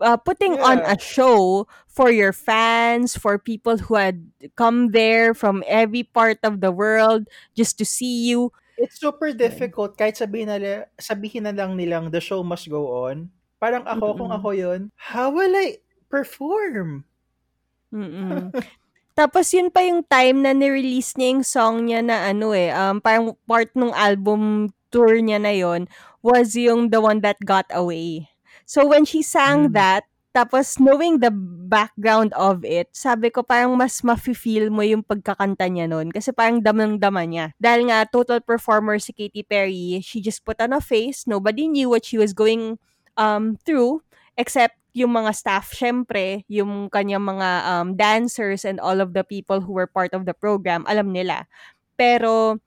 uh, 0.00 0.16
putting 0.16 0.58
on 0.60 0.78
Yeah. 0.78 0.94
a 0.94 0.96
show 0.98 1.66
for 1.86 2.10
your 2.10 2.32
fans, 2.32 3.16
for 3.16 3.38
people 3.38 3.78
who 3.78 3.94
had 3.94 4.30
come 4.56 4.90
there 4.94 5.34
from 5.34 5.62
every 5.66 6.02
part 6.02 6.38
of 6.42 6.60
the 6.60 6.70
world 6.70 7.26
just 7.54 7.78
to 7.78 7.84
see 7.84 8.28
you? 8.30 8.52
It's 8.78 8.98
super 9.02 9.34
difficult 9.34 9.98
kahit 9.98 10.14
sabihin 10.14 10.46
na, 10.46 10.86
sabihin 11.02 11.44
na 11.46 11.52
lang 11.54 11.74
nilang 11.74 12.14
the 12.14 12.22
show 12.22 12.46
must 12.46 12.70
go 12.70 13.10
on. 13.10 13.30
Parang 13.58 13.82
ako, 13.82 14.14
kung 14.14 14.30
Mm-mm. 14.30 14.38
ako 14.38 14.48
yun, 14.54 14.80
how 14.94 15.34
will 15.34 15.50
I 15.50 15.82
perform? 16.06 17.02
Mm-mm. 17.90 18.54
Tapos 19.18 19.50
yun 19.50 19.66
pa 19.74 19.82
yung 19.82 20.06
time 20.06 20.46
na 20.46 20.54
ni-release 20.54 21.18
niya 21.18 21.28
yung 21.34 21.42
song 21.42 21.76
niya 21.90 22.00
na 22.06 22.30
ano 22.30 22.54
eh, 22.54 22.70
um, 22.70 23.02
parang 23.02 23.34
part 23.50 23.66
ng 23.74 23.90
album 23.90 24.70
tour 24.94 25.18
niya 25.18 25.42
na 25.42 25.50
yon 25.50 25.90
was 26.22 26.54
yung 26.54 26.86
The 26.94 27.02
One 27.02 27.18
That 27.26 27.42
Got 27.42 27.66
Away. 27.74 28.30
So 28.68 28.84
when 28.84 29.08
she 29.08 29.24
sang 29.24 29.72
Mm. 29.72 29.80
that, 29.80 30.04
tapos 30.36 30.76
knowing 30.76 31.24
the 31.24 31.32
background 31.32 32.36
of 32.36 32.62
it, 32.68 32.92
sabi 32.92 33.32
ko 33.32 33.40
parang 33.40 33.72
mas 33.74 34.04
mafe-feel 34.04 34.68
mo 34.68 34.84
yung 34.84 35.00
pagkakanta 35.00 35.64
niya 35.72 35.88
nun 35.88 36.12
kasi 36.12 36.30
parang 36.36 36.60
damang-dama 36.60 37.24
niya. 37.24 37.56
Dahil 37.56 37.88
nga 37.88 38.04
total 38.04 38.44
performer 38.44 39.00
si 39.00 39.16
Katy 39.16 39.42
Perry, 39.48 40.04
she 40.04 40.20
just 40.20 40.44
put 40.44 40.60
on 40.60 40.76
a 40.76 40.84
face, 40.84 41.24
nobody 41.24 41.64
knew 41.66 41.88
what 41.88 42.04
she 42.04 42.20
was 42.20 42.36
going 42.36 42.76
um 43.16 43.56
through 43.64 44.04
except 44.38 44.76
yung 44.94 45.14
mga 45.14 45.30
staff, 45.34 45.70
syempre, 45.74 46.42
yung 46.50 46.90
kanyang 46.90 47.22
mga 47.22 47.48
um, 47.66 47.88
dancers 47.94 48.64
and 48.66 48.78
all 48.82 48.98
of 49.02 49.14
the 49.14 49.22
people 49.22 49.62
who 49.62 49.72
were 49.74 49.86
part 49.86 50.10
of 50.14 50.26
the 50.26 50.34
program, 50.34 50.82
alam 50.90 51.10
nila. 51.14 51.46
Pero, 51.94 52.58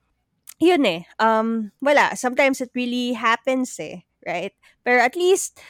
yun 0.60 0.84
eh, 0.84 1.04
um, 1.20 1.72
wala. 1.84 2.12
Sometimes 2.16 2.60
it 2.60 2.72
really 2.72 3.12
happens 3.12 3.76
eh, 3.80 4.04
right? 4.24 4.52
Pero 4.84 5.00
at 5.04 5.16
least, 5.16 5.60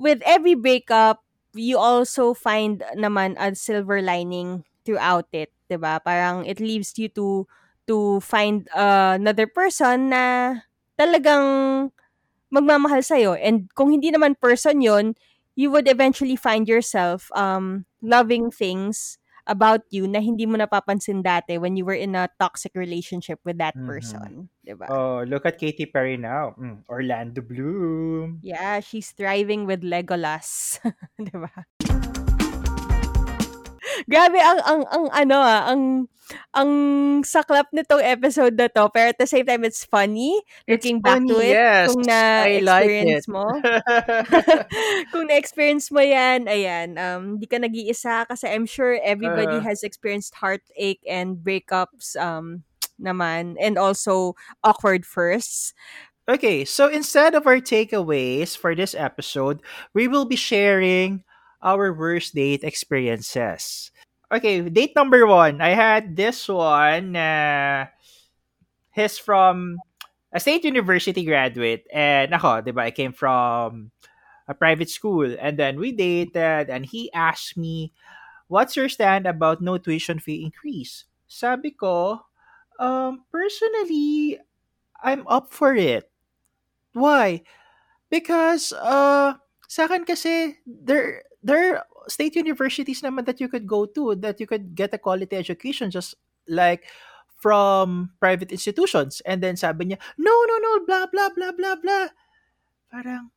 with 0.00 0.24
every 0.24 0.56
breakup, 0.56 1.22
you 1.54 1.78
also 1.78 2.32
find 2.34 2.82
naman 2.96 3.36
a 3.36 3.54
silver 3.54 4.00
lining 4.02 4.64
throughout 4.88 5.28
it, 5.36 5.52
'di 5.68 5.76
ba? 5.78 6.00
Parang 6.00 6.48
it 6.48 6.58
leaves 6.64 6.96
you 6.96 7.12
to 7.14 7.44
to 7.86 8.20
find 8.24 8.66
uh, 8.72 9.20
another 9.20 9.46
person 9.46 10.10
na 10.14 10.56
talagang 10.98 11.88
magmamahal 12.50 13.02
sa 13.04 13.16
and 13.38 13.70
kung 13.78 13.92
hindi 13.94 14.10
naman 14.10 14.34
person 14.40 14.82
'yon, 14.82 15.14
you 15.54 15.70
would 15.70 15.86
eventually 15.86 16.36
find 16.36 16.66
yourself 16.66 17.30
um 17.38 17.86
loving 18.02 18.50
things 18.50 19.19
about 19.46 19.84
you 19.90 20.06
na 20.08 20.20
hindi 20.20 20.44
mo 20.46 20.56
napapansin 20.58 21.22
dati 21.24 21.56
when 21.60 21.76
you 21.76 21.84
were 21.84 21.96
in 21.98 22.14
a 22.16 22.28
toxic 22.40 22.72
relationship 22.76 23.40
with 23.44 23.58
that 23.58 23.76
Mhm. 23.76 23.84
person, 23.86 24.48
'di 24.64 24.74
ba? 24.76 24.90
Oh, 24.90 25.22
look 25.24 25.46
at 25.46 25.58
Katy 25.58 25.86
Perry 25.86 26.16
now. 26.16 26.54
Mm, 26.58 26.84
Orlando 26.88 27.42
Bloom. 27.42 28.42
Yeah, 28.42 28.80
she's 28.80 29.12
thriving 29.12 29.66
with 29.66 29.82
Legolas, 29.84 30.80
'di 31.20 31.36
ba? 31.36 31.52
Grabe 34.08 34.38
ang 34.40 34.60
ang 34.64 34.82
ang 34.88 35.04
ano 35.12 35.36
ah, 35.40 35.62
ang 35.72 35.82
ang 36.54 36.70
saklap 37.26 37.66
nitong 37.74 37.98
episode 38.06 38.54
na 38.54 38.70
to, 38.70 38.86
pero 38.94 39.10
at 39.10 39.18
the 39.18 39.26
same 39.26 39.42
time 39.42 39.66
it's 39.66 39.82
funny 39.82 40.38
It's 40.70 40.86
looking 40.86 41.02
back 41.02 41.26
to 41.26 41.34
funny, 41.34 41.50
it 41.50 41.58
yes. 41.58 41.90
kung 41.90 42.06
I 42.06 42.62
like 42.62 42.86
na-experience 42.86 43.26
it. 43.26 43.32
mo. 43.34 43.44
kung 45.12 45.26
na-experience 45.26 45.90
mo 45.90 45.98
yan, 45.98 46.46
ayan, 46.46 46.94
um, 47.02 47.34
hindi 47.36 47.46
ka 47.50 47.58
nag-iisa 47.58 48.30
kasi 48.30 48.46
I'm 48.46 48.66
sure 48.66 48.94
everybody 49.02 49.58
Uh. 49.58 49.66
has 49.66 49.82
experienced 49.82 50.38
heartache 50.38 51.02
and 51.02 51.42
breakups 51.42 52.14
um, 52.14 52.62
naman 53.02 53.58
and 53.58 53.74
also 53.74 54.38
awkward 54.62 55.02
firsts. 55.04 55.74
Okay, 56.30 56.62
so 56.64 56.86
instead 56.86 57.34
of 57.34 57.46
our 57.46 57.58
takeaways 57.58 58.54
for 58.54 58.74
this 58.78 58.94
episode, 58.94 59.58
we 59.94 60.06
will 60.06 60.24
be 60.26 60.38
sharing 60.38 61.24
our 61.62 61.92
worst 61.92 62.34
date 62.34 62.64
experiences. 62.64 63.90
Okay, 64.32 64.60
date 64.62 64.94
number 64.94 65.26
one. 65.26 65.60
I 65.60 65.70
had 65.70 66.16
this 66.16 66.48
one. 66.48 67.16
Uh, 67.16 67.86
he's 68.92 69.18
from 69.18 69.78
a 70.32 70.40
state 70.40 70.64
university 70.64 71.24
graduate. 71.24 71.86
And 71.92 72.32
ako, 72.32 72.62
di 72.62 72.70
ba, 72.70 72.88
I 72.88 72.90
came 72.90 73.12
from 73.12 73.90
a 74.46 74.54
private 74.54 74.90
school. 74.90 75.34
And 75.38 75.58
then 75.58 75.78
we 75.78 75.92
dated 75.92 76.70
and 76.70 76.86
he 76.86 77.12
asked 77.12 77.56
me, 77.56 77.92
what's 78.46 78.76
your 78.76 78.88
stand 78.88 79.26
about 79.26 79.62
no 79.62 79.78
tuition 79.78 80.18
fee 80.18 80.42
increase? 80.44 81.04
Sabi 81.26 81.70
ko, 81.70 82.22
um, 82.78 83.22
personally, 83.30 84.38
I'm 85.02 85.26
up 85.26 85.50
for 85.50 85.74
it. 85.74 86.10
Why? 86.92 87.42
Because 88.10 88.74
uh 88.74 89.38
sa 89.70 89.86
akin 89.86 90.02
kasi 90.02 90.58
there 90.66 91.22
there 91.42 91.76
are 91.76 91.84
state 92.08 92.36
universities 92.36 93.02
naman 93.02 93.24
that 93.24 93.40
you 93.40 93.48
could 93.48 93.66
go 93.66 93.84
to 93.86 94.14
that 94.20 94.40
you 94.40 94.46
could 94.46 94.74
get 94.74 94.94
a 94.94 94.98
quality 94.98 95.36
education 95.36 95.90
just 95.90 96.14
like 96.48 96.88
from 97.40 98.12
private 98.20 98.52
institutions. 98.52 99.24
And 99.24 99.40
then 99.40 99.56
sabi 99.56 99.88
niya, 99.88 99.98
no, 100.20 100.32
no, 100.44 100.56
no, 100.60 100.72
blah, 100.84 101.08
blah, 101.08 101.32
blah, 101.32 101.52
blah, 101.56 101.76
blah. 101.80 102.08
Parang, 102.92 103.32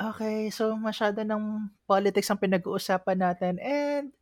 okay, 0.00 0.48
so 0.48 0.72
masyado 0.74 1.20
ng 1.20 1.68
politics 1.84 2.32
ang 2.32 2.40
pinag-uusapan 2.40 3.18
natin. 3.20 3.54
And 3.60 4.16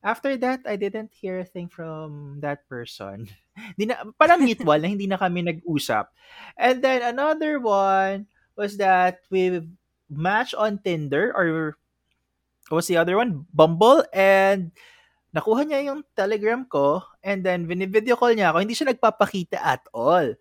after 0.00 0.40
that, 0.40 0.64
I 0.64 0.80
didn't 0.80 1.12
hear 1.12 1.44
a 1.44 1.48
thing 1.48 1.68
from 1.68 2.40
that 2.40 2.64
person. 2.64 3.28
Di 3.78 3.84
na, 3.84 4.08
parang 4.16 4.40
mutual 4.40 4.80
na 4.80 4.88
hindi 4.88 5.04
na 5.04 5.20
kami 5.20 5.44
nag-usap. 5.44 6.08
And 6.56 6.80
then 6.80 7.04
another 7.04 7.60
one 7.60 8.24
was 8.56 8.80
that 8.80 9.20
we 9.28 9.68
match 10.08 10.56
on 10.56 10.80
Tinder 10.80 11.28
or 11.36 11.76
what 12.68 12.82
was 12.82 12.88
the 12.90 12.98
other 12.98 13.16
one? 13.16 13.46
Bumble 13.54 14.04
and 14.12 14.72
nakuha 15.34 15.68
niya 15.68 15.92
yung 15.92 16.00
telegram 16.16 16.64
ko 16.66 17.04
and 17.22 17.44
then 17.44 17.66
video 17.68 18.16
call 18.16 18.32
niya 18.32 18.50
ako. 18.50 18.58
Hindi 18.62 18.74
siya 18.74 18.90
nagpapakita 18.94 19.58
at 19.60 19.84
all. 19.92 20.34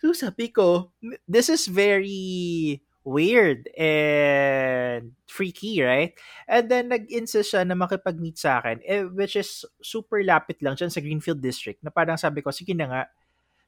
So 0.00 0.12
sabi 0.16 0.48
ko, 0.48 0.92
this 1.28 1.52
is 1.52 1.68
very 1.68 2.80
weird 3.04 3.68
and 3.76 5.16
freaky, 5.24 5.80
right? 5.80 6.12
And 6.44 6.68
then 6.68 6.92
nag-insist 6.92 7.52
siya 7.52 7.64
na 7.64 7.76
makipag-meet 7.76 8.36
sa 8.36 8.60
akin, 8.60 8.84
eh, 8.84 9.08
which 9.08 9.36
is 9.36 9.64
super 9.80 10.20
lapit 10.20 10.60
lang 10.60 10.76
dyan 10.76 10.92
sa 10.92 11.00
Greenfield 11.00 11.40
District, 11.40 11.80
na 11.80 11.88
parang 11.88 12.20
sabi 12.20 12.44
ko, 12.44 12.52
sige 12.52 12.76
na 12.76 12.88
nga. 12.88 13.02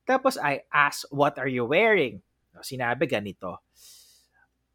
Tapos 0.05 0.37
I 0.37 0.69
asked, 0.69 1.09
what 1.09 1.41
are 1.41 1.49
you 1.49 1.65
wearing? 1.65 2.21
Sinabi 2.61 3.09
ganito. 3.09 3.65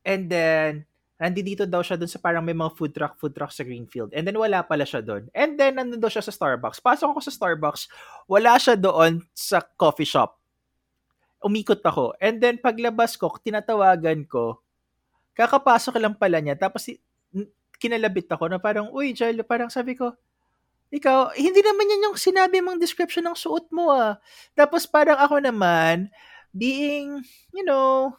And 0.01 0.25
then, 0.25 0.89
nandito 1.17 1.65
daw 1.65 1.81
siya 1.81 1.97
dun 1.97 2.09
sa 2.09 2.21
parang 2.21 2.45
may 2.45 2.53
mga 2.53 2.77
food 2.77 2.93
truck, 2.93 3.17
food 3.17 3.33
truck 3.33 3.49
sa 3.49 3.65
Greenfield. 3.65 4.13
And 4.13 4.21
then 4.23 4.37
wala 4.37 4.61
pala 4.61 4.85
siya 4.85 5.01
doon. 5.01 5.27
And 5.33 5.57
then 5.57 5.81
nandun 5.81 5.97
daw 5.97 6.13
siya 6.13 6.21
sa 6.21 6.29
Starbucks. 6.29 6.77
Pasok 6.77 7.17
ako 7.17 7.21
sa 7.25 7.33
Starbucks, 7.33 7.89
wala 8.29 8.53
siya 8.61 8.77
doon 8.77 9.25
sa 9.33 9.65
coffee 9.65 10.05
shop. 10.05 10.37
Umikot 11.41 11.81
ako. 11.81 12.13
And 12.21 12.37
then 12.37 12.61
paglabas 12.61 13.17
ko, 13.17 13.33
tinatawagan 13.41 14.29
ko, 14.29 14.61
kakapasok 15.33 15.97
lang 15.97 16.13
pala 16.13 16.37
niya. 16.37 16.53
Tapos 16.53 16.85
kinalabit 17.77 18.29
ako 18.29 18.49
na 18.49 18.57
parang, 18.61 18.89
uy, 18.93 19.13
Jello, 19.13 19.41
parang 19.45 19.69
sabi 19.69 19.97
ko, 19.97 20.13
ikaw, 20.87 21.35
hindi 21.35 21.61
naman 21.61 21.91
yan 21.91 22.05
yung 22.09 22.17
sinabi 22.17 22.63
mong 22.63 22.79
description 22.79 23.27
ng 23.27 23.37
suot 23.37 23.69
mo 23.73 23.91
ah. 23.91 24.17
Tapos 24.57 24.87
parang 24.87 25.19
ako 25.19 25.41
naman, 25.41 26.09
being, 26.55 27.21
you 27.53 27.65
know, 27.65 28.13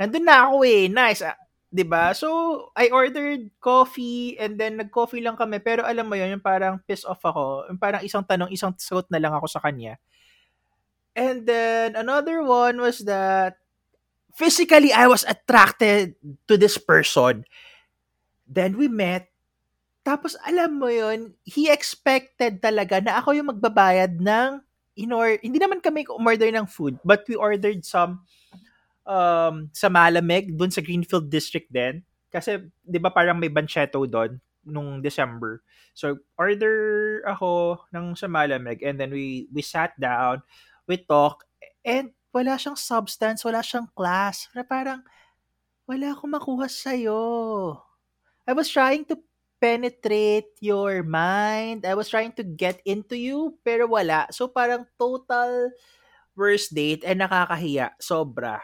nandun 0.00 0.24
na 0.24 0.48
ako 0.48 0.64
eh, 0.64 0.86
nice. 0.88 1.20
Ah, 1.24 1.36
'di 1.76 1.84
ba? 1.84 2.16
So, 2.16 2.72
I 2.72 2.88
ordered 2.88 3.52
coffee 3.60 4.40
and 4.40 4.56
then 4.56 4.80
nag-coffee 4.80 5.20
lang 5.20 5.36
kami 5.36 5.60
pero 5.60 5.84
alam 5.84 6.08
mo 6.08 6.16
'yun, 6.16 6.40
yung 6.40 6.44
parang 6.44 6.80
piss 6.88 7.04
off 7.04 7.20
ako. 7.20 7.68
Yung 7.68 7.76
parang 7.76 8.00
isang 8.00 8.24
tanong, 8.24 8.48
isang 8.48 8.72
sagot 8.80 9.04
na 9.12 9.20
lang 9.20 9.36
ako 9.36 9.44
sa 9.44 9.60
kanya. 9.60 10.00
And 11.12 11.44
then 11.44 11.92
another 11.92 12.40
one 12.40 12.80
was 12.80 13.04
that 13.04 13.60
physically 14.32 14.96
I 14.96 15.04
was 15.04 15.28
attracted 15.28 16.16
to 16.48 16.56
this 16.56 16.80
person. 16.80 17.44
Then 18.48 18.80
we 18.80 18.88
met. 18.88 19.28
Tapos 20.00 20.32
alam 20.48 20.80
mo 20.80 20.88
'yun, 20.88 21.36
he 21.44 21.68
expected 21.68 22.64
talaga 22.64 23.04
na 23.04 23.20
ako 23.20 23.36
yung 23.36 23.52
magbabayad 23.52 24.16
ng 24.16 24.64
in 24.96 25.12
or 25.12 25.36
hindi 25.44 25.60
naman 25.60 25.84
kami 25.84 26.08
umorder 26.08 26.48
ng 26.48 26.64
food, 26.64 26.96
but 27.04 27.20
we 27.28 27.36
ordered 27.36 27.84
some 27.84 28.24
um, 29.06 29.70
sa 29.70 29.88
Malamig, 29.88 30.52
dun 30.52 30.74
sa 30.74 30.82
Greenfield 30.82 31.30
District 31.30 31.70
din. 31.70 32.02
Kasi, 32.28 32.60
di 32.82 32.98
ba 32.98 33.08
parang 33.08 33.38
may 33.38 33.48
bancheto 33.48 34.04
doon 34.04 34.36
nung 34.66 35.00
December. 35.00 35.62
So, 35.94 36.20
order 36.36 37.22
ako 37.24 37.80
ng 37.94 38.18
sa 38.18 38.26
Malamig 38.26 38.82
and 38.82 39.00
then 39.00 39.14
we, 39.14 39.48
we 39.54 39.62
sat 39.62 39.94
down, 39.96 40.42
we 40.84 41.00
talk, 41.00 41.46
and 41.86 42.12
wala 42.34 42.60
siyang 42.60 42.76
substance, 42.76 43.46
wala 43.46 43.64
siyang 43.64 43.88
class. 43.96 44.50
Parang, 44.68 45.00
wala 45.88 46.12
akong 46.12 46.34
makuha 46.34 46.68
sa'yo. 46.68 47.22
I 48.44 48.52
was 48.52 48.68
trying 48.68 49.06
to 49.08 49.16
penetrate 49.56 50.52
your 50.60 51.00
mind. 51.00 51.88
I 51.88 51.96
was 51.96 52.12
trying 52.12 52.36
to 52.36 52.44
get 52.44 52.82
into 52.84 53.16
you, 53.16 53.56
pero 53.64 53.88
wala. 53.88 54.28
So, 54.34 54.50
parang 54.52 54.84
total 55.00 55.72
worst 56.36 56.76
date 56.76 57.06
and 57.08 57.24
nakakahiya. 57.24 57.96
Sobra. 57.96 58.60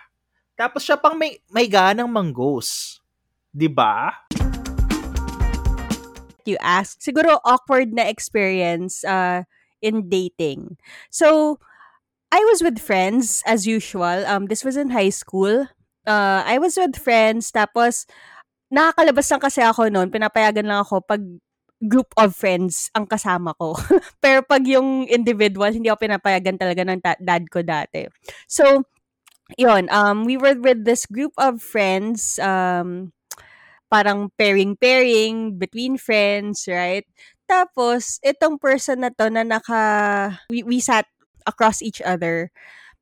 Tapos 0.63 0.87
siya 0.87 0.95
pang 0.95 1.19
may, 1.19 1.43
may 1.51 1.67
ganang 1.67 2.07
manggos. 2.07 3.03
'Di 3.51 3.67
ba? 3.67 4.15
You 6.47 6.55
ask, 6.63 7.03
siguro 7.03 7.43
awkward 7.43 7.91
na 7.91 8.07
experience 8.07 9.03
uh, 9.03 9.43
in 9.83 10.07
dating. 10.07 10.79
So, 11.11 11.59
I 12.35 12.43
was 12.51 12.63
with 12.63 12.83
friends 12.83 13.43
as 13.47 13.67
usual. 13.67 14.27
Um, 14.27 14.47
this 14.51 14.63
was 14.63 14.75
in 14.75 14.91
high 14.91 15.15
school. 15.15 15.71
Uh, 16.03 16.43
I 16.43 16.59
was 16.59 16.75
with 16.75 16.99
friends, 16.99 17.55
tapos 17.55 18.11
nakakalabas 18.75 19.31
lang 19.31 19.43
kasi 19.43 19.63
ako 19.63 19.87
noon. 19.87 20.11
Pinapayagan 20.11 20.67
lang 20.67 20.83
ako 20.83 21.03
pag 21.03 21.23
group 21.83 22.11
of 22.19 22.35
friends 22.35 22.91
ang 22.95 23.07
kasama 23.07 23.55
ko. 23.59 23.75
Pero 24.23 24.43
pag 24.47 24.63
yung 24.67 25.07
individual, 25.11 25.75
hindi 25.75 25.91
ako 25.91 26.07
pinapayagan 26.07 26.59
talaga 26.59 26.83
ng 26.87 26.99
ta- 27.03 27.23
dad 27.23 27.47
ko 27.51 27.63
dati. 27.63 28.07
So, 28.47 28.87
yun, 29.59 29.89
um, 29.91 30.25
we 30.25 30.37
were 30.37 30.55
with 30.59 30.85
this 30.85 31.07
group 31.07 31.33
of 31.39 31.63
friends, 31.63 32.39
um, 32.39 33.13
parang 33.93 34.33
pairing-pairing 34.39 35.59
between 35.59 36.01
friends, 36.01 36.65
right? 36.69 37.05
Tapos, 37.45 38.17
itong 38.25 38.57
person 38.57 39.05
na 39.05 39.11
to 39.13 39.29
na 39.29 39.45
naka, 39.45 39.83
we, 40.49 40.65
we 40.65 40.81
sat 40.81 41.05
across 41.45 41.83
each 41.83 42.01
other, 42.01 42.49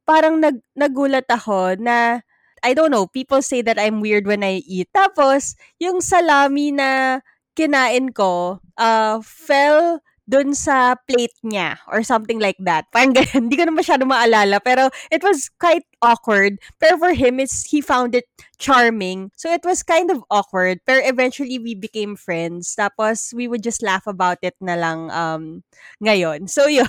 parang 0.02 0.42
nag, 0.42 0.58
nagulat 0.74 1.28
ako 1.30 1.78
na, 1.78 2.20
I 2.60 2.74
don't 2.74 2.90
know, 2.90 3.06
people 3.06 3.40
say 3.40 3.62
that 3.62 3.78
I'm 3.78 4.02
weird 4.02 4.26
when 4.26 4.42
I 4.42 4.60
eat. 4.66 4.90
Tapos, 4.90 5.54
yung 5.78 6.02
salami 6.02 6.74
na 6.74 7.20
kinain 7.54 8.10
ko, 8.10 8.58
uh, 8.76 9.22
fell 9.22 10.02
dun 10.30 10.54
sa 10.54 10.94
plate 11.10 11.34
niya 11.42 11.82
or 11.90 12.06
something 12.06 12.38
like 12.38 12.56
that. 12.62 12.86
Parang 12.94 13.10
ganyan. 13.10 13.34
Hindi 13.50 13.58
ko 13.58 13.66
na 13.66 13.74
masyado 13.74 14.06
maalala. 14.06 14.62
Pero 14.62 14.94
it 15.10 15.26
was 15.26 15.50
quite 15.58 15.82
awkward. 15.98 16.62
Pero 16.78 16.94
for 17.02 17.12
him, 17.12 17.42
it's, 17.42 17.66
he 17.66 17.82
found 17.82 18.14
it 18.14 18.30
charming. 18.62 19.34
So 19.34 19.50
it 19.50 19.66
was 19.66 19.82
kind 19.82 20.08
of 20.14 20.22
awkward. 20.30 20.78
Pero 20.86 21.02
eventually, 21.02 21.58
we 21.58 21.74
became 21.74 22.14
friends. 22.14 22.78
Tapos, 22.78 23.34
we 23.34 23.50
would 23.50 23.66
just 23.66 23.82
laugh 23.82 24.06
about 24.06 24.38
it 24.46 24.54
na 24.62 24.78
lang 24.78 25.10
um, 25.10 25.66
ngayon. 25.98 26.46
So 26.46 26.70
yun. 26.78 26.86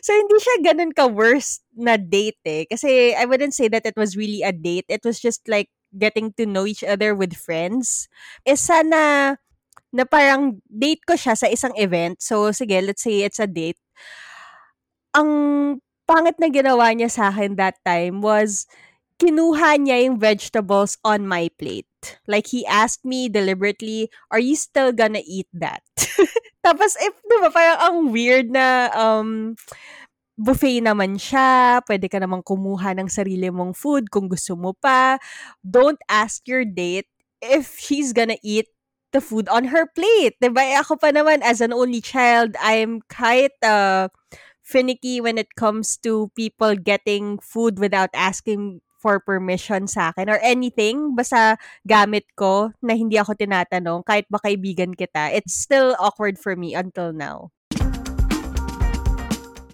So 0.00 0.10
hindi 0.16 0.40
siya 0.40 0.72
ganun 0.72 0.96
ka-worst 0.96 1.62
na 1.76 2.00
date 2.00 2.40
eh. 2.48 2.64
Kasi 2.66 3.12
I 3.14 3.28
wouldn't 3.28 3.54
say 3.54 3.68
that 3.68 3.84
it 3.84 3.94
was 3.94 4.16
really 4.16 4.40
a 4.40 4.50
date. 4.50 4.88
It 4.88 5.04
was 5.04 5.20
just 5.20 5.44
like 5.46 5.68
getting 5.96 6.32
to 6.36 6.44
know 6.46 6.66
each 6.66 6.84
other 6.84 7.14
with 7.14 7.36
friends. 7.36 8.08
Isa 8.44 8.82
na 8.84 9.36
na 9.92 10.04
parang 10.04 10.60
date 10.68 11.02
ko 11.08 11.16
siya 11.16 11.34
sa 11.36 11.48
isang 11.48 11.72
event. 11.76 12.20
So, 12.20 12.52
sige, 12.52 12.76
let's 12.84 13.02
say 13.02 13.24
it's 13.24 13.40
a 13.40 13.48
date. 13.48 13.80
Ang 15.16 15.30
pangit 16.04 16.36
na 16.40 16.48
ginawa 16.52 16.92
niya 16.92 17.08
sa 17.12 17.32
akin 17.32 17.56
that 17.56 17.80
time 17.84 18.20
was 18.20 18.68
kinuha 19.18 19.76
niya 19.82 20.06
yung 20.08 20.16
vegetables 20.16 20.96
on 21.02 21.26
my 21.26 21.50
plate. 21.58 21.88
Like, 22.30 22.46
he 22.48 22.62
asked 22.64 23.02
me 23.02 23.26
deliberately, 23.26 24.08
are 24.30 24.38
you 24.38 24.54
still 24.54 24.94
gonna 24.94 25.24
eat 25.26 25.50
that? 25.52 25.82
Tapos, 26.66 26.94
if, 27.02 27.14
di 27.26 27.36
ba, 27.42 27.50
parang 27.50 27.78
ang 27.82 27.96
weird 28.14 28.54
na, 28.54 28.94
um, 28.94 29.58
buffet 30.38 30.78
naman 30.78 31.18
siya, 31.18 31.82
pwede 31.90 32.06
ka 32.06 32.22
namang 32.22 32.46
kumuha 32.46 32.94
ng 32.94 33.10
sarili 33.10 33.50
mong 33.50 33.74
food 33.74 34.06
kung 34.06 34.30
gusto 34.30 34.54
mo 34.54 34.70
pa. 34.78 35.18
Don't 35.66 35.98
ask 36.06 36.46
your 36.46 36.62
date 36.62 37.10
if 37.42 37.74
she's 37.82 38.14
gonna 38.14 38.38
eat 38.46 38.70
the 39.12 39.20
food 39.20 39.48
on 39.48 39.72
her 39.72 39.86
plate. 39.86 40.36
Diba? 40.42 40.60
Eh, 40.60 40.76
ako 40.76 41.00
pa 41.00 41.10
naman, 41.12 41.40
as 41.40 41.60
an 41.60 41.72
only 41.72 42.00
child, 42.00 42.56
I'm 42.60 43.00
quite 43.08 43.56
uh, 43.64 44.08
finicky 44.62 45.20
when 45.20 45.38
it 45.38 45.56
comes 45.56 45.96
to 46.04 46.28
people 46.36 46.76
getting 46.76 47.40
food 47.40 47.78
without 47.78 48.12
asking 48.12 48.80
for 48.98 49.22
permission 49.22 49.86
sa 49.86 50.10
akin 50.10 50.26
or 50.26 50.42
anything 50.42 51.14
basta 51.14 51.54
gamit 51.86 52.26
ko 52.34 52.74
na 52.82 52.98
hindi 52.98 53.14
ako 53.14 53.38
tinatanong 53.38 54.02
kahit 54.02 54.26
ba 54.26 54.42
kaibigan 54.42 54.90
kita 54.90 55.30
it's 55.30 55.54
still 55.54 55.94
awkward 56.02 56.34
for 56.34 56.58
me 56.58 56.74
until 56.74 57.14
now 57.14 57.54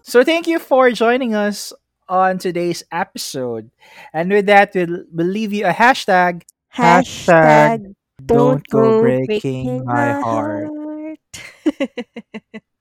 So 0.04 0.22
thank 0.22 0.46
you 0.46 0.60
for 0.60 0.92
joining 0.92 1.34
us 1.34 1.72
on 2.08 2.36
today's 2.36 2.84
episode. 2.92 3.70
And 4.12 4.30
with 4.30 4.46
that, 4.46 4.74
we'll, 4.74 5.08
we'll 5.10 5.26
leave 5.26 5.52
you 5.52 5.64
a 5.64 5.72
hashtag. 5.72 6.42
hashtag 6.76 7.96
Don't 8.26 8.66
go 8.68 9.00
breaking 9.00 9.84
my 9.84 10.12
heart. 10.12 10.68
heart. 10.74 11.18